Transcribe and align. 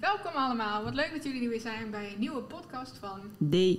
Welkom 0.00 0.32
allemaal. 0.32 0.84
Wat 0.84 0.94
leuk 0.94 1.12
dat 1.12 1.24
jullie 1.24 1.42
er 1.42 1.48
weer 1.48 1.60
zijn 1.60 1.90
bij 1.90 2.12
een 2.12 2.18
nieuwe 2.18 2.42
podcast 2.42 2.98
van 2.98 3.20
DU. 3.38 3.78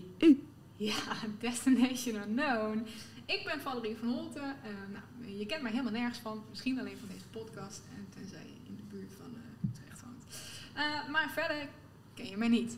ja, 0.75 1.03
Destination 1.39 2.15
Unknown. 2.15 2.85
Ik 3.25 3.41
ben 3.45 3.61
Valerie 3.61 3.97
van 3.97 4.07
Holten. 4.07 4.55
Eh, 4.63 4.71
nou, 4.91 5.37
je 5.37 5.45
kent 5.45 5.61
mij 5.61 5.71
helemaal 5.71 5.91
nergens 5.91 6.19
van. 6.19 6.43
Misschien 6.49 6.79
alleen 6.79 6.97
van 6.97 7.07
deze 7.07 7.27
podcast. 7.31 7.81
En 7.97 8.07
tenzij 8.09 8.43
je 8.43 8.69
in 8.69 8.75
de 8.75 8.95
buurt 8.95 9.11
van 9.17 9.25
eh, 9.35 9.69
Utrecht 9.69 10.01
woont. 10.01 10.25
Eh, 10.73 11.09
maar 11.09 11.29
verder 11.31 11.67
ken 12.13 12.29
je 12.29 12.37
mij 12.37 12.47
niet. 12.47 12.77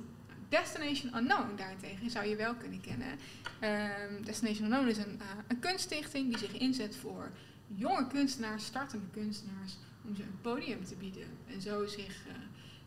Destination 0.49 1.15
Unknown 1.17 1.55
daarentegen 1.55 2.09
zou 2.09 2.25
je 2.25 2.35
wel 2.35 2.55
kunnen 2.55 2.81
kennen. 2.81 3.19
Ehm, 3.59 4.23
Destination 4.23 4.63
Unknown 4.63 4.87
is 4.87 4.97
een, 4.97 5.19
een 5.47 5.59
kunststichting 5.59 6.29
die 6.29 6.37
zich 6.37 6.53
inzet 6.53 6.95
voor 6.95 7.31
jonge 7.67 8.07
kunstenaars, 8.07 8.65
startende 8.65 9.05
kunstenaars, 9.11 9.77
om 10.05 10.15
ze 10.15 10.21
een 10.21 10.41
podium 10.41 10.85
te 10.85 10.95
bieden. 10.95 11.27
En 11.47 11.61
zo 11.61 11.85
zich 11.85 12.25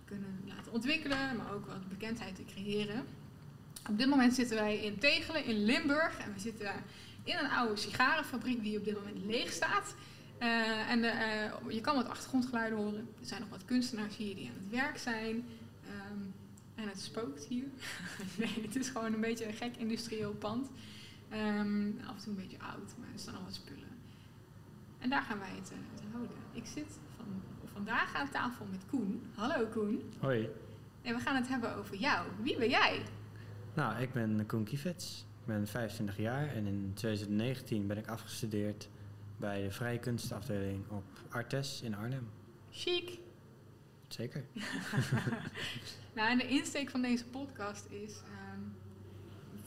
kunnen 0.06 0.40
laten 0.46 0.72
ontwikkelen, 0.72 1.36
maar 1.36 1.52
ook 1.54 1.66
wat 1.66 1.88
bekendheid 1.88 2.36
te 2.36 2.44
creëren. 2.44 3.04
Op 3.88 3.98
dit 3.98 4.08
moment 4.08 4.34
zitten 4.34 4.56
wij 4.56 4.78
in 4.78 4.98
Tegelen 4.98 5.44
in 5.44 5.64
Limburg 5.64 6.18
en 6.18 6.32
we 6.32 6.40
zitten 6.40 6.72
in 7.24 7.36
een 7.36 7.50
oude 7.50 7.76
sigarenfabriek 7.76 8.62
die 8.62 8.78
op 8.78 8.84
dit 8.84 8.94
moment 8.94 9.24
leeg 9.24 9.52
staat. 9.52 9.94
Eh, 10.38 10.90
en 10.90 11.00
de, 11.00 11.06
eh, 11.06 11.52
je 11.68 11.80
kan 11.80 11.94
wat 11.94 12.08
achtergrondgeluiden 12.08 12.78
horen. 12.78 13.08
Er 13.20 13.26
zijn 13.26 13.40
nog 13.40 13.50
wat 13.50 13.64
kunstenaars 13.64 14.16
hier 14.16 14.34
die 14.34 14.48
aan 14.48 14.56
het 14.62 14.70
werk 14.70 14.98
zijn. 14.98 15.44
Ehm, 15.84 16.20
en 16.74 16.88
het 16.88 17.00
spookt 17.00 17.44
hier. 17.44 17.64
nee, 18.38 18.62
het 18.62 18.76
is 18.76 18.88
gewoon 18.88 19.12
een 19.12 19.20
beetje 19.20 19.46
een 19.46 19.54
gek 19.54 19.76
industrieel 19.76 20.32
pand. 20.32 20.70
Ehm, 21.28 21.90
af 22.06 22.16
en 22.16 22.22
toe 22.22 22.32
een 22.32 22.34
beetje 22.34 22.58
oud, 22.58 22.94
maar 22.98 23.08
er 23.12 23.18
staan 23.18 23.36
al 23.36 23.44
wat 23.44 23.54
spullen. 23.54 23.88
En 24.98 25.10
daar 25.10 25.22
gaan 25.22 25.38
wij 25.38 25.54
het, 25.54 25.70
eh, 25.70 25.76
het 25.94 26.02
houden. 26.12 26.36
Ik 26.52 26.66
zit 26.74 26.98
vandaag 27.76 28.14
aan 28.14 28.30
tafel 28.30 28.66
met 28.70 28.86
Koen. 28.86 29.22
Hallo 29.34 29.66
Koen. 29.66 30.12
Hoi. 30.20 30.48
En 31.02 31.14
we 31.14 31.20
gaan 31.20 31.36
het 31.36 31.48
hebben 31.48 31.76
over 31.76 31.96
jou. 31.96 32.28
Wie 32.42 32.58
ben 32.58 32.68
jij? 32.68 33.02
Nou, 33.74 34.02
ik 34.02 34.12
ben 34.12 34.46
Koen 34.46 34.64
Kievets. 34.64 35.24
Ik 35.40 35.46
ben 35.46 35.66
25 35.66 36.16
jaar 36.16 36.48
en 36.48 36.66
in 36.66 36.90
2019 36.94 37.86
ben 37.86 37.96
ik 37.96 38.08
afgestudeerd 38.08 38.88
bij 39.36 39.62
de 39.62 39.70
Vrije 39.70 39.98
Kunstafdeling 39.98 40.88
op 40.88 41.04
Artes 41.28 41.82
in 41.82 41.94
Arnhem. 41.94 42.28
Chic. 42.70 43.18
Zeker. 44.08 44.44
nou, 46.16 46.30
en 46.30 46.38
de 46.38 46.48
insteek 46.48 46.90
van 46.90 47.02
deze 47.02 47.24
podcast 47.24 47.86
is... 47.90 48.12
ehm, 48.12 48.60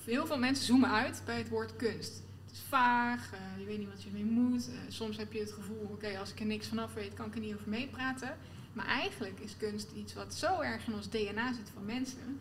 heel 0.03 0.25
veel 0.25 0.39
mensen 0.39 0.65
zoomen 0.65 0.91
uit 0.91 1.21
bij 1.25 1.37
het 1.37 1.49
woord 1.49 1.75
kunst. 1.75 2.23
Vaag, 2.67 3.33
eh, 3.33 3.39
je 3.59 3.65
weet 3.65 3.77
niet 3.77 3.89
wat 3.89 4.03
je 4.03 4.07
ermee 4.07 4.23
moet. 4.23 4.67
Eh, 4.67 4.75
soms 4.87 5.17
heb 5.17 5.33
je 5.33 5.39
het 5.39 5.51
gevoel, 5.51 5.87
oké, 5.91 6.17
als 6.19 6.31
ik 6.31 6.39
er 6.39 6.45
niks 6.45 6.67
vanaf 6.67 6.93
weet, 6.93 7.13
kan 7.13 7.25
ik 7.25 7.33
er 7.33 7.39
niet 7.39 7.53
over 7.53 7.69
meepraten. 7.69 8.37
Maar 8.73 8.85
eigenlijk 8.85 9.39
is 9.39 9.57
kunst 9.57 9.91
iets 9.91 10.13
wat 10.13 10.33
zo 10.33 10.59
erg 10.59 10.87
in 10.87 10.93
ons 10.93 11.09
DNA 11.09 11.53
zit 11.53 11.71
van 11.73 11.85
mensen. 11.85 12.39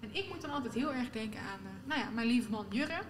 En 0.00 0.08
ik 0.14 0.28
moet 0.28 0.40
dan 0.40 0.50
altijd 0.50 0.74
heel 0.74 0.92
erg 0.92 1.10
denken 1.10 1.40
aan, 1.40 1.60
eh, 1.64 1.88
nou 1.88 2.00
ja, 2.00 2.10
mijn 2.10 2.26
lieve 2.26 2.50
man 2.50 2.66
Jurre. 2.70 3.00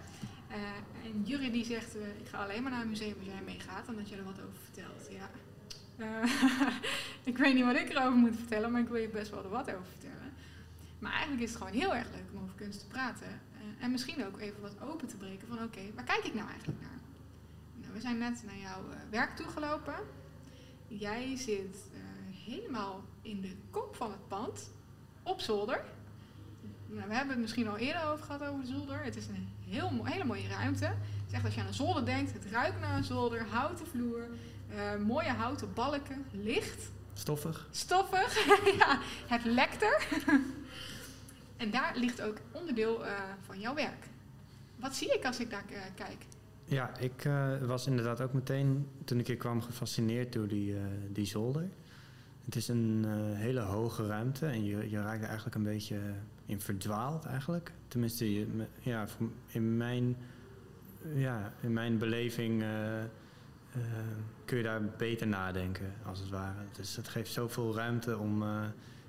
En 1.04 1.22
Jurre 1.24 1.50
die 1.50 1.64
zegt, 1.64 1.94
ik 1.94 2.28
ga 2.30 2.42
alleen 2.42 2.62
maar 2.62 2.70
naar 2.72 2.82
een 2.82 2.88
museum 2.88 3.14
als 3.18 3.26
jij 3.26 3.42
meegaat, 3.44 3.88
omdat 3.88 4.08
je 4.08 4.16
er 4.16 4.24
wat 4.24 4.40
over 4.40 4.60
vertelt. 4.64 5.08
Ja. 5.10 5.30
Ik 7.30 7.38
weet 7.38 7.54
niet 7.54 7.64
wat 7.64 7.76
ik 7.76 7.88
erover 7.88 8.18
moet 8.18 8.36
vertellen, 8.36 8.72
maar 8.72 8.80
ik 8.80 8.88
wil 8.88 9.00
je 9.00 9.08
best 9.08 9.30
wel 9.30 9.44
er 9.44 9.48
wat 9.48 9.70
over 9.70 9.86
vertellen. 9.86 10.32
Maar 10.98 11.12
eigenlijk 11.12 11.42
is 11.42 11.48
het 11.50 11.58
gewoon 11.58 11.80
heel 11.80 11.94
erg 11.94 12.06
leuk 12.10 12.24
om 12.32 12.42
over 12.42 12.54
kunst 12.54 12.80
te 12.80 12.86
praten. 12.86 13.40
En 13.80 13.90
misschien 13.90 14.26
ook 14.26 14.40
even 14.40 14.60
wat 14.60 14.74
open 14.90 15.08
te 15.08 15.16
breken 15.16 15.48
van, 15.48 15.62
oké, 15.62 15.80
waar 15.94 16.04
kijk 16.04 16.24
ik 16.24 16.34
nou 16.34 16.48
eigenlijk 16.48 16.80
naar? 16.80 16.98
Nou, 17.80 17.92
we 17.92 18.00
zijn 18.00 18.18
net 18.18 18.42
naar 18.46 18.56
jouw 18.56 18.90
eh, 18.90 18.98
werk 19.10 19.36
toegelopen. 19.36 19.94
Jij 20.88 21.36
zit 21.36 21.76
eh, 21.92 22.00
helemaal 22.46 23.04
in 23.22 23.40
de 23.40 23.56
kop 23.70 23.96
van 23.96 24.10
het 24.10 24.28
pand, 24.28 24.70
op 25.22 25.40
zolder. 25.40 25.84
Nou, 26.86 27.08
we 27.08 27.14
hebben 27.14 27.32
het 27.32 27.42
misschien 27.42 27.68
al 27.68 27.76
eerder 27.76 28.04
over 28.04 28.24
gehad 28.24 28.42
over 28.42 28.60
de 28.60 28.66
zolder. 28.66 29.02
Het 29.02 29.16
is 29.16 29.26
een 29.26 29.48
heel, 29.68 30.04
hele 30.04 30.24
mooie 30.24 30.48
ruimte. 30.48 30.84
Het 30.84 31.26
is 31.26 31.32
echt 31.32 31.44
als 31.44 31.54
je 31.54 31.60
aan 31.60 31.66
een 31.66 31.74
zolder 31.74 32.04
denkt, 32.04 32.32
het 32.32 32.44
ruikt 32.50 32.80
naar 32.80 32.96
een 32.96 33.04
zolder, 33.04 33.46
houten 33.50 33.86
vloer, 33.86 34.28
eh, 34.68 34.96
mooie 34.96 35.30
houten 35.32 35.72
balken, 35.74 36.26
licht, 36.30 36.90
Stoffig? 37.12 37.68
stoffig, 37.70 38.46
ja, 38.78 38.98
het 39.26 39.44
lekt 39.44 39.82
er. 39.82 40.06
en 41.58 41.70
daar 41.70 41.96
ligt 41.96 42.22
ook 42.22 42.36
onderdeel 42.52 43.06
eh, 43.06 43.12
van 43.40 43.60
jouw 43.60 43.74
werk. 43.74 44.08
Wat 44.76 44.94
zie 44.94 45.14
ik 45.14 45.24
als 45.24 45.40
ik 45.40 45.50
daar 45.50 45.64
eh, 45.68 45.80
kijk? 45.94 46.26
Ja, 46.64 46.96
ik 46.98 47.24
eh, 47.24 47.62
was 47.62 47.86
inderdaad 47.86 48.20
ook 48.20 48.32
meteen, 48.32 48.88
toen 49.04 49.18
ik 49.18 49.26
hier 49.26 49.36
kwam, 49.36 49.62
gefascineerd 49.62 50.32
door 50.32 50.48
die, 50.48 50.74
die 51.12 51.26
zolder. 51.26 51.68
Het 52.44 52.56
is 52.56 52.68
een 52.68 53.04
hele 53.34 53.60
hoge 53.60 54.06
ruimte 54.06 54.46
en 54.46 54.64
je, 54.64 54.90
je 54.90 55.02
raakt 55.02 55.20
er 55.22 55.26
eigenlijk 55.26 55.56
een 55.56 55.62
beetje 55.62 55.98
in 56.46 56.60
verdwaald 56.60 57.24
eigenlijk. 57.24 57.72
Tenminste, 57.88 58.32
je, 58.32 58.46
ja, 58.80 59.06
in, 59.46 59.76
mijn, 59.76 60.16
ja, 61.14 61.52
in 61.60 61.72
mijn 61.72 61.98
beleving 61.98 62.64
kun 64.44 64.56
je 64.56 64.62
daar 64.62 64.82
beter 64.84 65.26
nadenken, 65.26 65.92
als 66.06 66.20
het 66.20 66.28
ware. 66.28 66.62
Dus 66.72 66.96
het 66.96 67.08
geeft 67.08 67.32
zoveel 67.32 67.74
ruimte 67.74 68.18
om 68.18 68.44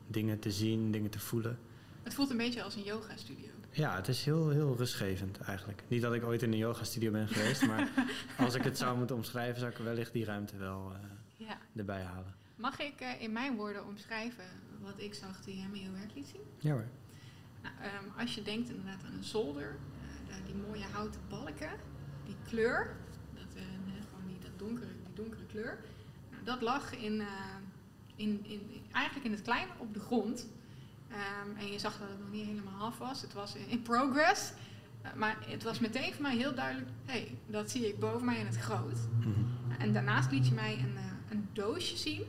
dingen 0.08 0.40
te 0.40 0.52
zien, 0.52 0.92
dingen 0.92 1.10
te 1.10 1.20
voelen. 1.20 1.58
Het 2.04 2.14
voelt 2.14 2.30
een 2.30 2.38
beetje 2.38 2.64
als 2.64 2.76
een 2.76 2.84
yoga 2.84 3.16
studio. 3.16 3.48
Ja, 3.72 3.96
het 3.96 4.08
is 4.08 4.26
heel, 4.26 4.50
heel 4.50 4.76
rustgevend 4.78 5.38
eigenlijk. 5.40 5.84
Niet 5.88 6.02
dat 6.02 6.14
ik 6.14 6.24
ooit 6.24 6.42
in 6.42 6.52
een 6.52 6.58
yoga-studio 6.58 7.12
ben 7.12 7.28
geweest, 7.28 7.66
maar 7.68 7.90
als 8.46 8.56
ik 8.56 8.64
het 8.64 8.78
zou 8.78 8.98
moeten 8.98 9.16
omschrijven, 9.16 9.60
zou 9.60 9.72
ik 9.72 9.78
wellicht 9.78 10.14
die 10.14 10.26
ruimte 10.26 10.58
wel 10.58 10.92
eh, 10.94 11.48
Ja. 11.48 11.58
erbij 11.76 12.02
halen. 12.02 12.36
Mag 12.56 12.80
ik 12.80 13.00
eh, 13.02 13.22
in 13.22 13.32
mijn 13.32 13.56
woorden 13.56 13.86
omschrijven 13.86 14.44
wat 14.82 14.94
ik 14.98 15.14
zag 15.14 15.42
toen 15.42 15.56
jij 15.58 15.68
me 15.68 15.80
jouw 15.82 15.92
werk 15.92 16.14
liet 16.16 16.28
zien? 16.28 16.42
Ja 16.58 16.72
hoor. 16.72 16.86
Nou, 17.62 17.74
ehm, 17.82 18.20
als 18.20 18.36
je 18.36 18.42
denkt 18.42 18.70
inderdaad 18.70 19.04
aan 19.06 19.14
een 19.14 19.24
zolder, 19.24 19.76
eh, 20.30 20.36
die 20.46 20.56
mooie 20.56 20.86
houten 20.92 21.22
balken, 21.30 21.72
die 22.26 22.36
kleur, 22.48 22.96
dat, 23.34 23.64
gewoon 24.10 24.28
die, 24.28 24.40
dat 24.40 24.60
donkere, 24.60 24.92
die 25.06 25.14
donkere 25.14 25.46
kleur, 25.46 25.80
nou, 26.31 26.44
dat 26.44 26.62
lag 26.62 26.96
in, 26.96 27.24
in, 28.16 28.46
in, 28.46 28.62
eigenlijk 28.92 29.26
in 29.26 29.31
het 29.31 29.42
klein 29.42 29.68
op 29.78 29.94
de 29.94 30.00
grond. 30.00 30.48
Ehm, 31.09 31.58
en 31.58 31.72
je 31.72 31.80
zag 31.80 31.97
dat 32.00 32.09
het 32.09 32.20
nog 32.20 32.31
niet 32.31 32.46
helemaal 32.46 32.88
af 32.88 32.97
was, 32.97 33.22
het 33.22 33.34
was 33.34 33.56
in, 33.56 33.68
in 33.68 33.81
progress. 33.81 34.52
Eh, 35.02 35.14
maar 35.14 35.38
het 35.47 35.64
was 35.64 35.80
meteen 35.80 36.14
voor 36.14 36.22
mij 36.22 36.36
heel 36.36 36.56
duidelijk, 36.56 36.90
hé, 37.06 37.12
hey, 37.12 37.38
dat 37.47 37.72
zie 37.72 37.88
ik 37.88 38.00
boven 38.00 38.25
mij 38.25 38.40
in 38.40 38.46
het 38.46 38.58
groot. 38.58 38.97
Mhm. 39.19 39.30
En 39.78 39.94
daarnaast 39.94 40.31
liet 40.31 40.48
je 40.48 40.53
mij 40.53 40.74
een, 40.74 40.98
eh, 40.98 41.31
een 41.31 41.50
doosje 41.53 41.98
zien. 41.98 42.24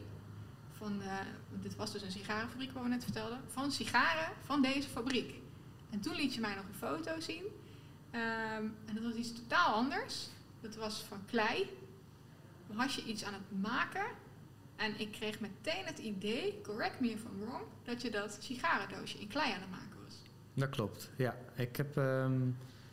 Van, 0.73 1.03
dit 1.63 1.77
was 1.77 1.93
dus 1.93 2.03
een 2.03 2.11
sigarenfabriek 2.11 2.73
waar 2.73 2.83
we 2.83 2.89
net 2.89 3.05
vertelden. 3.05 3.41
Van 3.47 3.73
sigaren 3.73 4.33
van 4.45 4.63
deze 4.63 4.89
fabriek. 4.89 5.35
En 5.91 6.01
toen 6.01 6.15
liet 6.15 6.35
je 6.35 6.41
mij 6.41 6.55
nog 6.55 6.65
een 6.65 6.75
foto 6.75 7.21
zien. 7.21 7.45
Ehm, 8.11 8.65
en 8.87 8.95
dat 8.95 9.03
was 9.03 9.15
iets 9.15 9.33
totaal 9.33 9.75
anders. 9.75 10.29
Dat 10.61 10.77
was 10.77 11.05
van 11.09 11.25
klei. 11.27 11.71
Was 12.67 12.95
je 12.95 13.05
iets 13.05 13.25
aan 13.25 13.33
het 13.33 13.61
maken. 13.61 14.07
En 14.81 15.01
ik 15.01 15.13
kreeg 15.13 15.41
meteen 15.41 15.85
het 15.85 15.99
idee, 15.99 16.61
correct 16.63 17.01
me 17.01 17.11
if 17.11 17.25
I'm 17.25 17.41
wrong, 17.41 17.63
dat 17.83 18.03
je 18.03 18.11
dat 18.11 18.39
sigarendoosje 18.41 19.19
in 19.19 19.29
klei 19.29 19.53
aan 19.53 19.61
het 19.61 19.71
maken 19.71 19.99
was. 20.05 20.23
Dat 20.55 20.69
klopt, 20.69 21.11
ja. 21.17 21.37
Ik 21.55 21.77
heb, 21.77 21.97
ehm, 21.97 22.41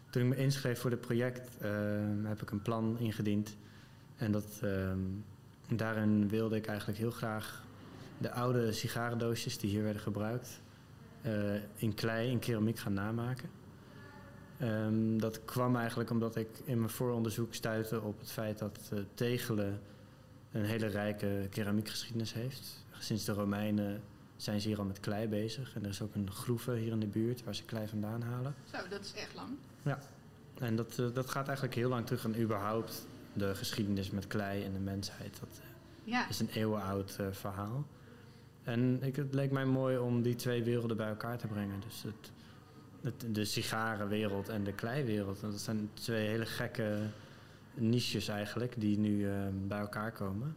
toen 0.10 0.22
ik 0.22 0.28
me 0.28 0.36
inschreef 0.36 0.80
voor 0.80 0.90
dit 0.90 1.02
project, 1.02 1.58
ehm, 1.58 2.26
heb 2.26 2.42
ik 2.42 2.52
een 2.52 2.62
plan 2.62 3.00
ingediend. 3.00 3.58
En 4.16 4.32
dat, 4.32 4.60
ehm, 4.62 5.00
daarin 5.70 6.30
wilde 6.30 6.56
ik 6.56 6.66
eigenlijk 6.66 7.00
heel 7.00 7.12
graag 7.12 7.64
de 8.18 8.32
oude 8.32 8.72
sigarendoosjes 8.72 9.58
die 9.58 9.70
hier 9.70 9.84
werden 9.84 10.02
gebruikt, 10.02 10.62
eh, 11.22 11.56
in 11.76 11.94
klei, 11.94 12.30
in 12.30 12.40
keramiek 12.40 12.80
gaan 12.80 12.94
namaken. 12.94 13.50
Dat 15.18 15.46
kwam 15.46 15.76
eigenlijk 15.76 16.10
omdat 16.10 16.36
ik 16.36 16.48
in 16.66 16.78
mijn 16.78 16.90
vooronderzoek 16.90 17.54
stuitte 17.54 18.02
op 18.02 18.20
het 18.20 18.32
feit 18.32 18.58
dat 18.58 18.90
eh, 18.94 19.00
Tegelen 19.14 19.82
een 20.58 20.66
hele 20.66 20.88
rijke 20.88 21.48
keramiekgeschiedenis 21.50 22.34
heeft. 22.34 22.86
Sinds 23.00 23.26
de 23.26 23.32
Romeinen 23.32 24.02
zijn 24.36 24.62
ze 24.62 24.68
hier 24.68 24.78
al 24.78 24.86
met 24.86 25.00
klei 25.00 25.28
bezig. 25.28 25.76
En 25.76 25.84
er 25.84 25.90
is 25.90 26.02
ook 26.02 26.16
een 26.16 26.32
groeve 26.32 26.76
hier 26.76 26.92
in 26.92 27.00
de 27.00 27.08
buurt 27.08 27.44
waar 27.44 27.56
ze 27.56 27.64
klei 27.64 27.88
vandaan 27.88 28.22
halen. 28.22 28.56
Zo, 28.72 28.78
dat 28.90 29.02
is 29.02 29.14
echt 29.14 29.36
lang. 29.36 29.50
En 30.60 30.76
dat, 30.76 31.00
eh, 31.00 31.06
dat 31.14 31.30
gaat 31.30 31.48
eigenlijk 31.48 31.78
heel 31.78 31.90
lang 31.90 32.06
terug 32.06 32.26
aan 32.26 32.36
überhaupt 32.36 33.08
de 33.34 33.56
geschiedenis 33.56 34.12
met 34.12 34.28
klei 34.28 34.64
en 34.64 34.74
de 34.74 34.80
mensheid. 34.80 35.40
Dat 35.40 35.60
eh, 35.62 35.66
Ja, 36.04 36.30
is 36.30 36.40
een 36.40 36.50
eeuwenoud 36.50 37.16
eh, 37.20 37.26
verhaal. 37.32 37.86
En 38.64 39.00
ik, 39.02 39.16
het 39.16 39.34
leek 39.34 39.52
mij 39.52 39.66
mooi 39.66 39.98
om 39.98 40.22
die 40.22 40.36
twee 40.36 40.64
werelden 40.64 40.98
bij 40.98 41.08
elkaar 41.08 41.38
te 41.38 41.48
brengen. 41.48 41.80
Dus 41.80 42.04
het, 42.04 42.32
het, 43.02 43.36
de 43.36 43.46
sigarenwereld 43.46 44.50
en 44.50 44.64
de 44.64 44.74
kleiwereld. 44.74 45.44
En 45.44 45.52
dat 45.52 45.60
zijn 45.60 45.90
twee 45.94 46.28
hele 46.28 46.46
gekke 46.46 46.98
niches 47.78 48.28
eigenlijk 48.28 48.74
die 48.78 49.00
nu 49.00 49.30
eh, 49.30 49.34
bij 49.68 49.80
elkaar 49.80 50.12
komen. 50.12 50.56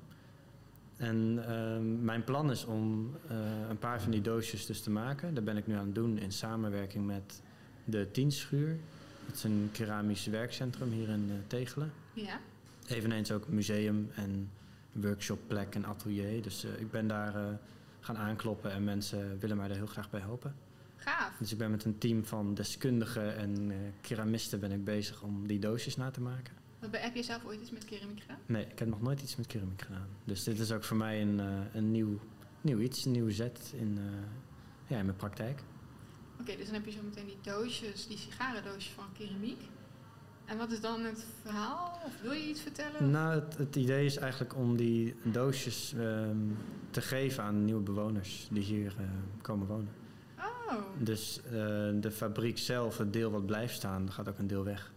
En 1.00 1.44
ehm, 1.46 2.04
mijn 2.04 2.24
plan 2.24 2.50
is 2.50 2.64
om 2.64 3.10
eh, 3.28 3.36
een 3.68 3.78
paar 3.78 4.00
van 4.02 4.10
die 4.10 4.20
doosjes 4.20 4.66
dus 4.66 4.80
te 4.82 4.90
maken. 4.90 5.34
Dat 5.34 5.44
ben 5.44 5.56
ik 5.56 5.66
nu 5.66 5.74
aan 5.74 5.84
het 5.86 5.94
doen 5.94 6.18
in 6.18 6.32
samenwerking 6.32 7.06
met 7.06 7.42
de 7.84 8.10
Tienschuur. 8.10 8.78
Dat 9.26 9.34
is 9.34 9.44
een 9.44 9.68
keramisch 9.72 10.26
werkcentrum 10.26 10.90
hier 10.90 11.08
in 11.08 11.26
eh, 11.30 11.36
Tegelen. 11.46 11.92
ja. 12.12 12.40
Eveneens 12.86 13.32
ook 13.32 13.48
museum 13.48 14.10
en 14.14 14.50
workshopplek 14.92 15.74
en 15.74 15.84
atelier. 15.84 16.42
Dus 16.42 16.64
eh, 16.64 16.80
ik 16.80 16.90
ben 16.90 17.06
daar 17.06 17.58
gaan 18.00 18.16
aankloppen 18.16 18.72
en 18.72 18.84
mensen 18.84 19.38
willen 19.38 19.56
mij 19.56 19.68
daar 19.68 19.76
heel 19.76 19.86
graag 19.86 20.10
bij 20.10 20.20
helpen. 20.20 20.54
Gaaf. 20.96 21.36
Dus 21.38 21.52
ik 21.52 21.58
ben 21.58 21.70
met 21.70 21.84
een 21.84 21.98
team 21.98 22.24
van 22.24 22.54
deskundigen 22.54 23.36
en 23.36 23.72
keramisten 24.00 24.60
ben 24.60 24.72
ik 24.72 24.84
bezig 24.84 25.22
om 25.22 25.46
die 25.46 25.58
doosjes 25.58 25.96
na 25.96 26.10
te 26.10 26.20
maken. 26.20 26.54
Heb 26.88 27.14
je 27.14 27.22
zelf 27.22 27.44
ooit 27.44 27.60
iets 27.60 27.70
met 27.70 27.84
keramiek 27.84 28.20
gedaan? 28.20 28.38
Nee, 28.46 28.66
ik 28.66 28.78
heb 28.78 28.88
nog 28.88 29.02
nooit 29.02 29.22
iets 29.22 29.36
met 29.36 29.46
keramiek 29.46 29.82
gedaan. 29.82 30.08
Dus 30.24 30.44
dit 30.44 30.58
is 30.58 30.72
ook 30.72 30.84
voor 30.84 30.96
mij 30.96 31.22
een, 31.22 31.40
eh, 31.40 31.46
een 31.72 31.90
nieuw, 31.90 32.18
nieuw 32.60 32.78
iets, 32.78 33.04
een 33.04 33.12
nieuwe 33.12 33.32
zet 33.32 33.72
in, 33.76 33.98
eh, 33.98 34.04
ja, 34.86 34.98
in 34.98 35.04
mijn 35.04 35.16
praktijk. 35.16 35.62
Oké, 36.40 36.56
dus 36.56 36.64
dan 36.64 36.74
heb 36.74 36.84
je 36.84 36.90
zo 36.90 37.02
meteen 37.02 37.26
die 37.26 37.38
doosjes, 37.42 38.06
die 38.06 38.18
sigarendoosjes 38.18 38.92
van 38.92 39.04
keramiek. 39.18 39.60
En 40.44 40.58
wat 40.58 40.72
is 40.72 40.80
dan 40.80 41.00
het 41.00 41.24
verhaal? 41.42 42.00
Of 42.04 42.20
wil 42.22 42.32
je 42.32 42.48
iets 42.48 42.60
vertellen? 42.60 43.10
Nou, 43.10 43.34
het, 43.34 43.56
het 43.56 43.76
idee 43.76 44.04
is 44.04 44.16
eigenlijk 44.16 44.56
om 44.56 44.76
die 44.76 45.14
doosjes 45.22 45.94
ehm, 45.98 46.36
te 46.90 47.00
geven 47.00 47.42
aan 47.42 47.64
nieuwe 47.64 47.82
bewoners 47.82 48.48
die 48.50 48.62
hier 48.62 48.94
eh, 48.98 49.04
komen 49.42 49.66
wonen. 49.66 49.92
Oh, 50.38 50.74
Dus 50.98 51.40
de 52.00 52.10
fabriek 52.10 52.58
zelf, 52.58 52.98
het 52.98 53.12
deel 53.12 53.30
wat 53.30 53.46
blijft 53.46 53.74
staan, 53.74 54.12
gaat 54.12 54.28
ook 54.28 54.38
een 54.38 54.46
deel 54.46 54.64
weg. 54.64 54.92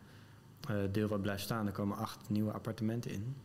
Eh, 0.69 0.75
deel 0.91 1.07
wat 1.07 1.21
blijft 1.21 1.43
staan, 1.43 1.65
er 1.65 1.71
komen 1.71 1.97
acht 1.97 2.29
nieuwe 2.29 2.51
appartementen 2.51 3.11
in. 3.11 3.35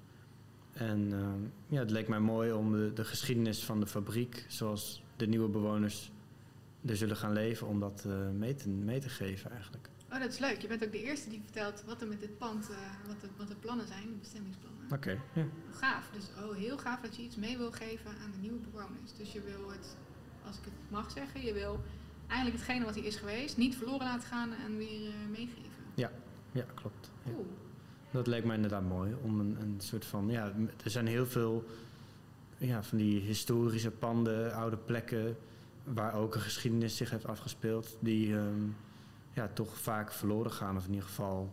En 0.72 1.12
ehm, 1.12 1.74
ja, 1.74 1.78
het 1.78 1.90
leek 1.90 2.08
mij 2.08 2.20
mooi 2.20 2.52
om 2.52 2.72
de, 2.72 2.92
de 2.92 3.04
geschiedenis 3.04 3.64
van 3.64 3.80
de 3.80 3.86
fabriek, 3.86 4.44
zoals 4.48 5.02
de 5.16 5.26
nieuwe 5.26 5.48
bewoners 5.48 6.12
er 6.86 6.96
zullen 6.96 7.16
gaan 7.16 7.32
leven, 7.32 7.66
om 7.66 7.80
dat 7.80 8.04
eh, 8.06 8.30
mee, 8.30 8.54
te, 8.54 8.68
mee 8.68 9.00
te 9.00 9.08
geven 9.08 9.50
eigenlijk. 9.50 9.88
oh, 10.12 10.20
dat 10.20 10.32
is 10.32 10.38
leuk. 10.38 10.60
Je 10.60 10.68
bent 10.68 10.84
ook 10.84 10.92
de 10.92 11.02
eerste 11.02 11.30
die 11.30 11.40
vertelt 11.44 11.84
wat 11.86 12.00
er 12.00 12.08
met 12.08 12.20
dit 12.20 12.38
pand, 12.38 12.70
eh, 12.70 12.76
wat, 13.06 13.20
de, 13.20 13.28
wat 13.36 13.48
de 13.48 13.54
plannen 13.54 13.86
zijn, 13.86 14.02
de 14.02 14.18
bestemmingsplannen. 14.18 14.92
Oké, 14.92 15.10
ja. 15.32 15.46
Gaaf. 15.70 16.10
Dus 16.12 16.24
oh, 16.44 16.56
heel 16.56 16.78
gaaf 16.78 17.00
dat 17.00 17.16
je 17.16 17.22
iets 17.22 17.36
mee 17.36 17.56
wil 17.56 17.72
geven 17.72 18.10
aan 18.10 18.30
de 18.30 18.38
nieuwe 18.40 18.58
bewoners. 18.58 19.12
Dus 19.16 19.32
je 19.32 19.40
wil 19.40 19.70
het, 19.70 19.96
als 20.46 20.56
ik 20.56 20.64
het 20.64 20.90
mag 20.90 21.10
zeggen, 21.10 21.44
je 21.44 21.52
wil 21.52 21.80
eigenlijk 22.26 22.60
hetgene 22.60 22.84
wat 22.84 22.94
hier 22.94 23.04
is 23.04 23.16
geweest 23.16 23.56
niet 23.56 23.76
verloren 23.76 24.06
laten 24.06 24.28
gaan 24.28 24.52
en 24.52 24.76
weer 24.76 25.08
eh, 25.08 25.30
meegeven. 25.30 25.67
Ja 26.58 26.64
klopt. 26.75 27.10
Ja. 27.25 27.32
Cool. 27.32 27.46
Dat 28.10 28.26
leek 28.26 28.44
mij 28.44 28.55
inderdaad 28.55 28.88
mooi. 28.88 29.14
Om 29.22 29.40
een, 29.40 29.56
een 29.60 29.75
soort 29.78 30.05
van. 30.05 30.31
Ja, 30.31 30.52
er 30.84 30.90
zijn 30.90 31.06
heel 31.06 31.26
veel 31.26 31.64
ja, 32.58 32.82
van 32.82 32.99
die 32.99 33.20
historische 33.20 33.90
panden, 33.90 34.55
oude 34.55 34.76
plekken. 34.76 35.37
waar 35.84 36.14
ook 36.14 36.34
een 36.34 36.40
geschiedenis 36.40 36.96
zich 36.96 37.10
heeft 37.10 37.26
afgespeeld. 37.26 37.96
die 38.00 38.37
ehm, 38.37 38.62
ja, 39.32 39.49
toch 39.52 39.78
vaak 39.78 40.12
verloren 40.12 40.52
gaan. 40.52 40.76
of 40.76 40.84
in 40.84 40.93
ieder 40.93 41.08
geval 41.08 41.52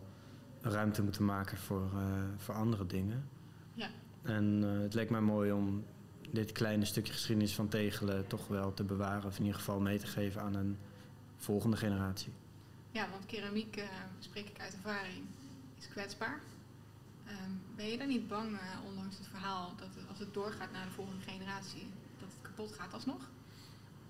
ruimte 0.60 1.02
moeten 1.02 1.24
maken 1.24 1.56
voor, 1.56 1.90
eh, 1.94 2.22
voor 2.36 2.54
andere 2.54 2.86
dingen. 2.86 3.28
Ja. 3.74 3.88
En 4.22 4.60
eh, 4.64 4.82
het 4.82 4.94
leek 4.94 5.10
mij 5.10 5.20
mooi 5.20 5.52
om 5.52 5.84
dit 6.30 6.52
kleine 6.52 6.84
stukje 6.84 7.12
geschiedenis 7.12 7.54
van 7.54 7.68
Tegelen. 7.68 8.26
toch 8.26 8.48
wel 8.48 8.74
te 8.74 8.84
bewaren. 8.84 9.24
of 9.24 9.38
in 9.38 9.44
ieder 9.44 9.58
geval 9.58 9.80
mee 9.80 9.98
te 9.98 10.06
geven 10.06 10.40
aan 10.40 10.54
een 10.54 10.76
volgende 11.36 11.76
generatie. 11.76 12.32
Ja, 12.96 13.10
want 13.10 13.26
keramiek, 13.26 13.76
eh, 13.76 13.84
spreek 14.18 14.48
ik 14.48 14.60
uit 14.60 14.72
ervaring, 14.72 15.24
is 15.78 15.88
kwetsbaar. 15.88 16.40
Ehm, 17.26 17.50
ben 17.76 17.86
je 17.86 17.98
dan 17.98 18.08
niet 18.08 18.28
bang, 18.28 18.52
eh, 18.52 18.60
ondanks 18.88 19.18
het 19.18 19.26
verhaal, 19.26 19.72
dat 19.78 19.88
het- 19.94 20.08
als 20.08 20.18
het 20.18 20.34
doorgaat 20.34 20.72
naar 20.72 20.84
de 20.84 20.90
volgende 20.90 21.22
generatie, 21.22 21.86
dat 22.20 22.28
het 22.28 22.38
kapot 22.42 22.72
gaat 22.72 22.92
alsnog? 22.92 23.20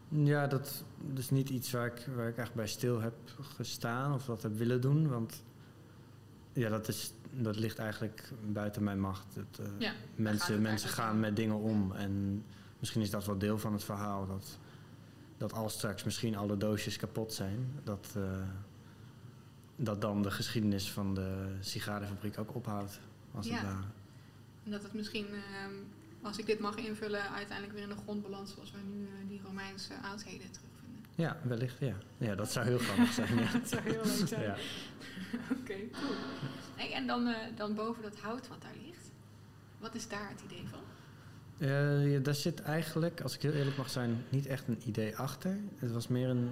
Ja, 0.08 0.46
dat 0.46 0.84
is 1.16 1.30
niet 1.30 1.48
iets 1.50 1.70
waar 1.70 1.86
ik, 1.86 2.06
waar 2.14 2.28
ik 2.28 2.36
echt 2.36 2.54
bij 2.54 2.66
stil 2.68 3.00
heb 3.00 3.14
gestaan 3.40 4.14
of 4.14 4.26
wat 4.26 4.42
heb 4.42 4.56
willen 4.56 4.80
doen. 4.80 5.08
Want 5.08 5.42
ja, 6.52 6.68
dat, 6.68 6.88
is, 6.88 7.12
dat 7.30 7.56
ligt 7.56 7.78
eigenlijk 7.78 8.32
buiten 8.52 8.82
mijn 8.84 9.00
macht. 9.00 9.34
Het, 9.34 9.58
eh, 9.58 9.66
Ja, 9.78 9.92
mensen 10.14 10.62
mensen 10.62 10.88
gaan 10.88 11.12
om. 11.14 11.20
met 11.20 11.36
dingen 11.36 11.56
om. 11.60 11.92
En 11.92 12.44
misschien 12.78 13.02
is 13.02 13.10
dat 13.10 13.24
wel 13.26 13.38
deel 13.38 13.58
van 13.58 13.72
het 13.72 13.84
verhaal. 13.84 14.26
Dat, 14.26 14.58
dat 15.36 15.52
als 15.52 15.72
straks 15.72 16.04
misschien 16.04 16.36
alle 16.36 16.56
doosjes 16.56 16.96
kapot 16.96 17.32
zijn, 17.32 17.80
dat, 17.84 18.14
dat 19.76 20.00
dan 20.00 20.22
de 20.22 20.30
geschiedenis 20.30 20.90
van 20.90 21.14
de 21.14 21.56
sigarenfabriek 21.60 22.38
ook 22.38 22.54
ophoudt. 22.54 23.00
Als 23.34 23.46
Ja. 23.46 23.54
het 23.54 23.62
ware. 23.62 23.84
En 24.64 24.70
dat 24.70 24.82
het 24.82 24.92
misschien, 24.94 25.26
ehm, 25.26 25.72
als 26.22 26.38
ik 26.38 26.46
dit 26.46 26.58
mag 26.58 26.76
invullen, 26.76 27.30
uiteindelijk 27.30 27.78
weer 27.78 27.88
in 27.88 27.94
de 27.96 28.02
grondbalans 28.02 28.52
zoals 28.54 28.70
wij 28.72 28.80
nu 28.82 29.04
eh, 29.04 29.28
die 29.28 29.40
Romeinse 29.44 29.92
oudheden 30.02 30.50
terugvinden. 30.50 31.04
Ja, 31.14 31.36
wellicht. 31.42 31.78
Ja. 31.78 31.94
ja, 32.18 32.34
dat 32.34 32.52
zou 32.52 32.66
heel 32.66 32.78
grappig 32.78 33.12
zijn. 33.12 33.38
Ja. 33.38 33.52
dat 33.58 33.68
zou 33.68 33.82
heel 33.82 34.04
leuk 34.04 34.28
zijn. 34.28 34.42
Ja. 34.42 34.56
Oké, 35.60 35.74
cool. 35.92 36.14
Hey, 36.76 36.92
en 36.92 37.06
dan, 37.06 37.26
eh, 37.26 37.36
dan 37.56 37.74
boven 37.74 38.02
dat 38.02 38.16
hout 38.18 38.48
wat 38.48 38.62
daar 38.62 38.74
ligt, 38.84 39.10
wat 39.78 39.94
is 39.94 40.08
daar 40.08 40.28
het 40.28 40.40
idee 40.44 40.64
van? 40.70 40.78
Eh, 41.58 42.12
ja, 42.12 42.18
daar 42.18 42.34
zit 42.34 42.60
eigenlijk, 42.60 43.20
als 43.20 43.34
ik 43.34 43.42
heel 43.42 43.52
eerlijk 43.52 43.76
mag 43.76 43.90
zijn, 43.90 44.24
niet 44.28 44.46
echt 44.46 44.68
een 44.68 44.80
idee 44.84 45.16
achter. 45.16 45.58
Het 45.76 45.92
was 45.92 46.08
meer 46.08 46.28
een 46.28 46.50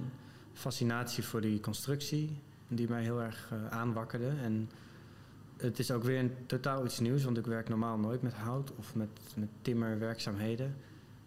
fascinatie 0.52 1.24
voor 1.24 1.40
die 1.40 1.60
constructie 1.60 2.40
die 2.74 2.88
mij 2.88 3.02
heel 3.02 3.22
erg 3.22 3.48
eh, 3.52 3.66
aanwakkerde. 3.68 4.28
En 4.42 4.70
het 5.56 5.78
is 5.78 5.90
ook 5.90 6.02
weer 6.02 6.18
een 6.18 6.34
totaal 6.46 6.84
iets 6.84 6.98
nieuws, 6.98 7.24
want 7.24 7.38
ik 7.38 7.46
werk 7.46 7.68
normaal 7.68 7.98
nooit 7.98 8.22
met 8.22 8.32
hout 8.32 8.72
of 8.76 8.94
met, 8.94 9.08
timmerwerkzaamheden. 9.62 10.76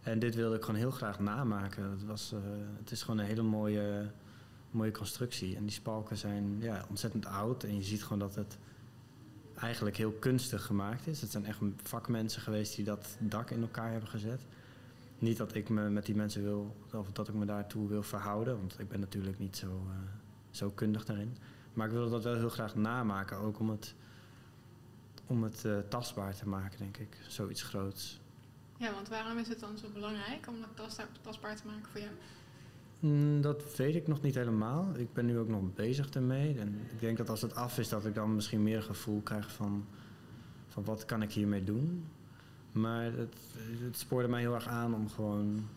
En 0.01 0.19
dit 0.19 0.35
wilde 0.35 0.55
ik 0.55 0.61
gewoon 0.61 0.79
heel 0.79 0.91
graag 0.91 1.19
namaken. 1.19 1.89
Het, 1.91 2.05
was, 2.05 2.31
eh, 2.33 2.39
het 2.79 2.91
is 2.91 3.01
gewoon 3.01 3.19
een 3.19 3.25
hele 3.25 3.41
mooie, 3.41 4.11
mooie 4.71 4.91
constructie. 4.91 5.55
En 5.55 5.63
die 5.63 5.71
spalken 5.71 6.17
zijn 6.17 6.57
ja, 6.59 6.85
ontzettend 6.89 7.25
oud. 7.25 7.63
En 7.63 7.75
je 7.75 7.83
ziet 7.83 8.03
gewoon 8.03 8.19
dat 8.19 8.35
het 8.35 8.57
eigenlijk 9.59 9.97
heel 9.97 10.11
kunstig 10.11 10.65
gemaakt 10.65 11.07
is. 11.07 11.21
Het 11.21 11.31
zijn 11.31 11.45
echt 11.45 11.59
vakmensen 11.83 12.41
geweest 12.41 12.75
die 12.75 12.85
dat 12.85 13.17
dak 13.19 13.49
in 13.49 13.61
elkaar 13.61 13.91
hebben 13.91 14.09
gezet. 14.09 14.41
Niet 15.19 15.37
dat 15.37 15.55
ik 15.55 15.69
me 15.69 15.89
met 15.89 16.05
die 16.05 16.15
mensen 16.15 16.43
wil, 16.43 16.75
of 16.93 17.11
dat 17.11 17.27
ik 17.27 17.33
me 17.33 17.45
daartoe 17.45 17.87
wil 17.87 18.03
verhouden, 18.03 18.57
want 18.57 18.79
ik 18.79 18.89
ben 18.89 18.99
natuurlijk 18.99 19.39
niet 19.39 19.57
zo, 19.57 19.67
eh, 19.67 19.95
zo 20.57 20.69
kundig 20.69 21.05
daarin. 21.05 21.37
Maar 21.73 21.87
ik 21.87 21.93
wil 21.93 22.09
dat 22.09 22.23
wel 22.23 22.35
heel 22.35 22.49
graag 22.49 22.75
namaken, 22.75 23.37
ook 23.37 23.59
om 23.59 23.69
het, 23.69 23.95
om 25.25 25.43
het 25.43 25.65
eh, 25.65 25.77
tastbaar 25.89 26.35
te 26.35 26.47
maken, 26.47 26.79
denk 26.79 26.97
ik. 26.97 27.17
Zoiets 27.27 27.61
groots. 27.61 28.19
Ja, 28.77 28.93
want 28.93 29.09
waarom 29.09 29.37
is 29.37 29.47
het 29.47 29.59
dan 29.59 29.77
zo 29.77 29.87
belangrijk 29.93 30.47
om 30.47 30.59
dat 30.59 30.69
tastbaar, 30.73 31.07
tastbaar 31.21 31.55
te 31.55 31.67
maken 31.67 31.89
voor 31.91 32.01
jou? 32.01 32.11
Mm, 32.99 33.41
dat 33.41 33.75
weet 33.75 33.95
ik 33.95 34.07
nog 34.07 34.21
niet 34.21 34.35
helemaal. 34.35 34.95
Ik 34.95 35.13
ben 35.13 35.25
nu 35.25 35.37
ook 35.37 35.47
nog 35.47 35.73
bezig 35.73 36.09
ermee. 36.09 36.59
En 36.59 36.79
ik 36.91 36.99
denk 36.99 37.17
dat 37.17 37.29
als 37.29 37.41
het 37.41 37.55
af 37.55 37.77
is, 37.77 37.89
dat 37.89 38.05
ik 38.05 38.15
dan 38.15 38.35
misschien 38.35 38.63
meer 38.63 38.77
een 38.77 38.83
gevoel 38.83 39.21
krijg 39.21 39.51
van, 39.51 39.85
van 40.67 40.83
wat 40.83 41.05
kan 41.05 41.21
ik 41.21 41.31
hiermee 41.31 41.63
doen. 41.63 42.05
Maar 42.71 43.03
het, 43.03 43.35
het 43.83 43.97
spoorde 43.97 44.27
mij 44.27 44.39
heel 44.39 44.53
erg 44.53 44.67
aan 44.67 44.93
om 44.93 45.09
gewoon 45.09 45.67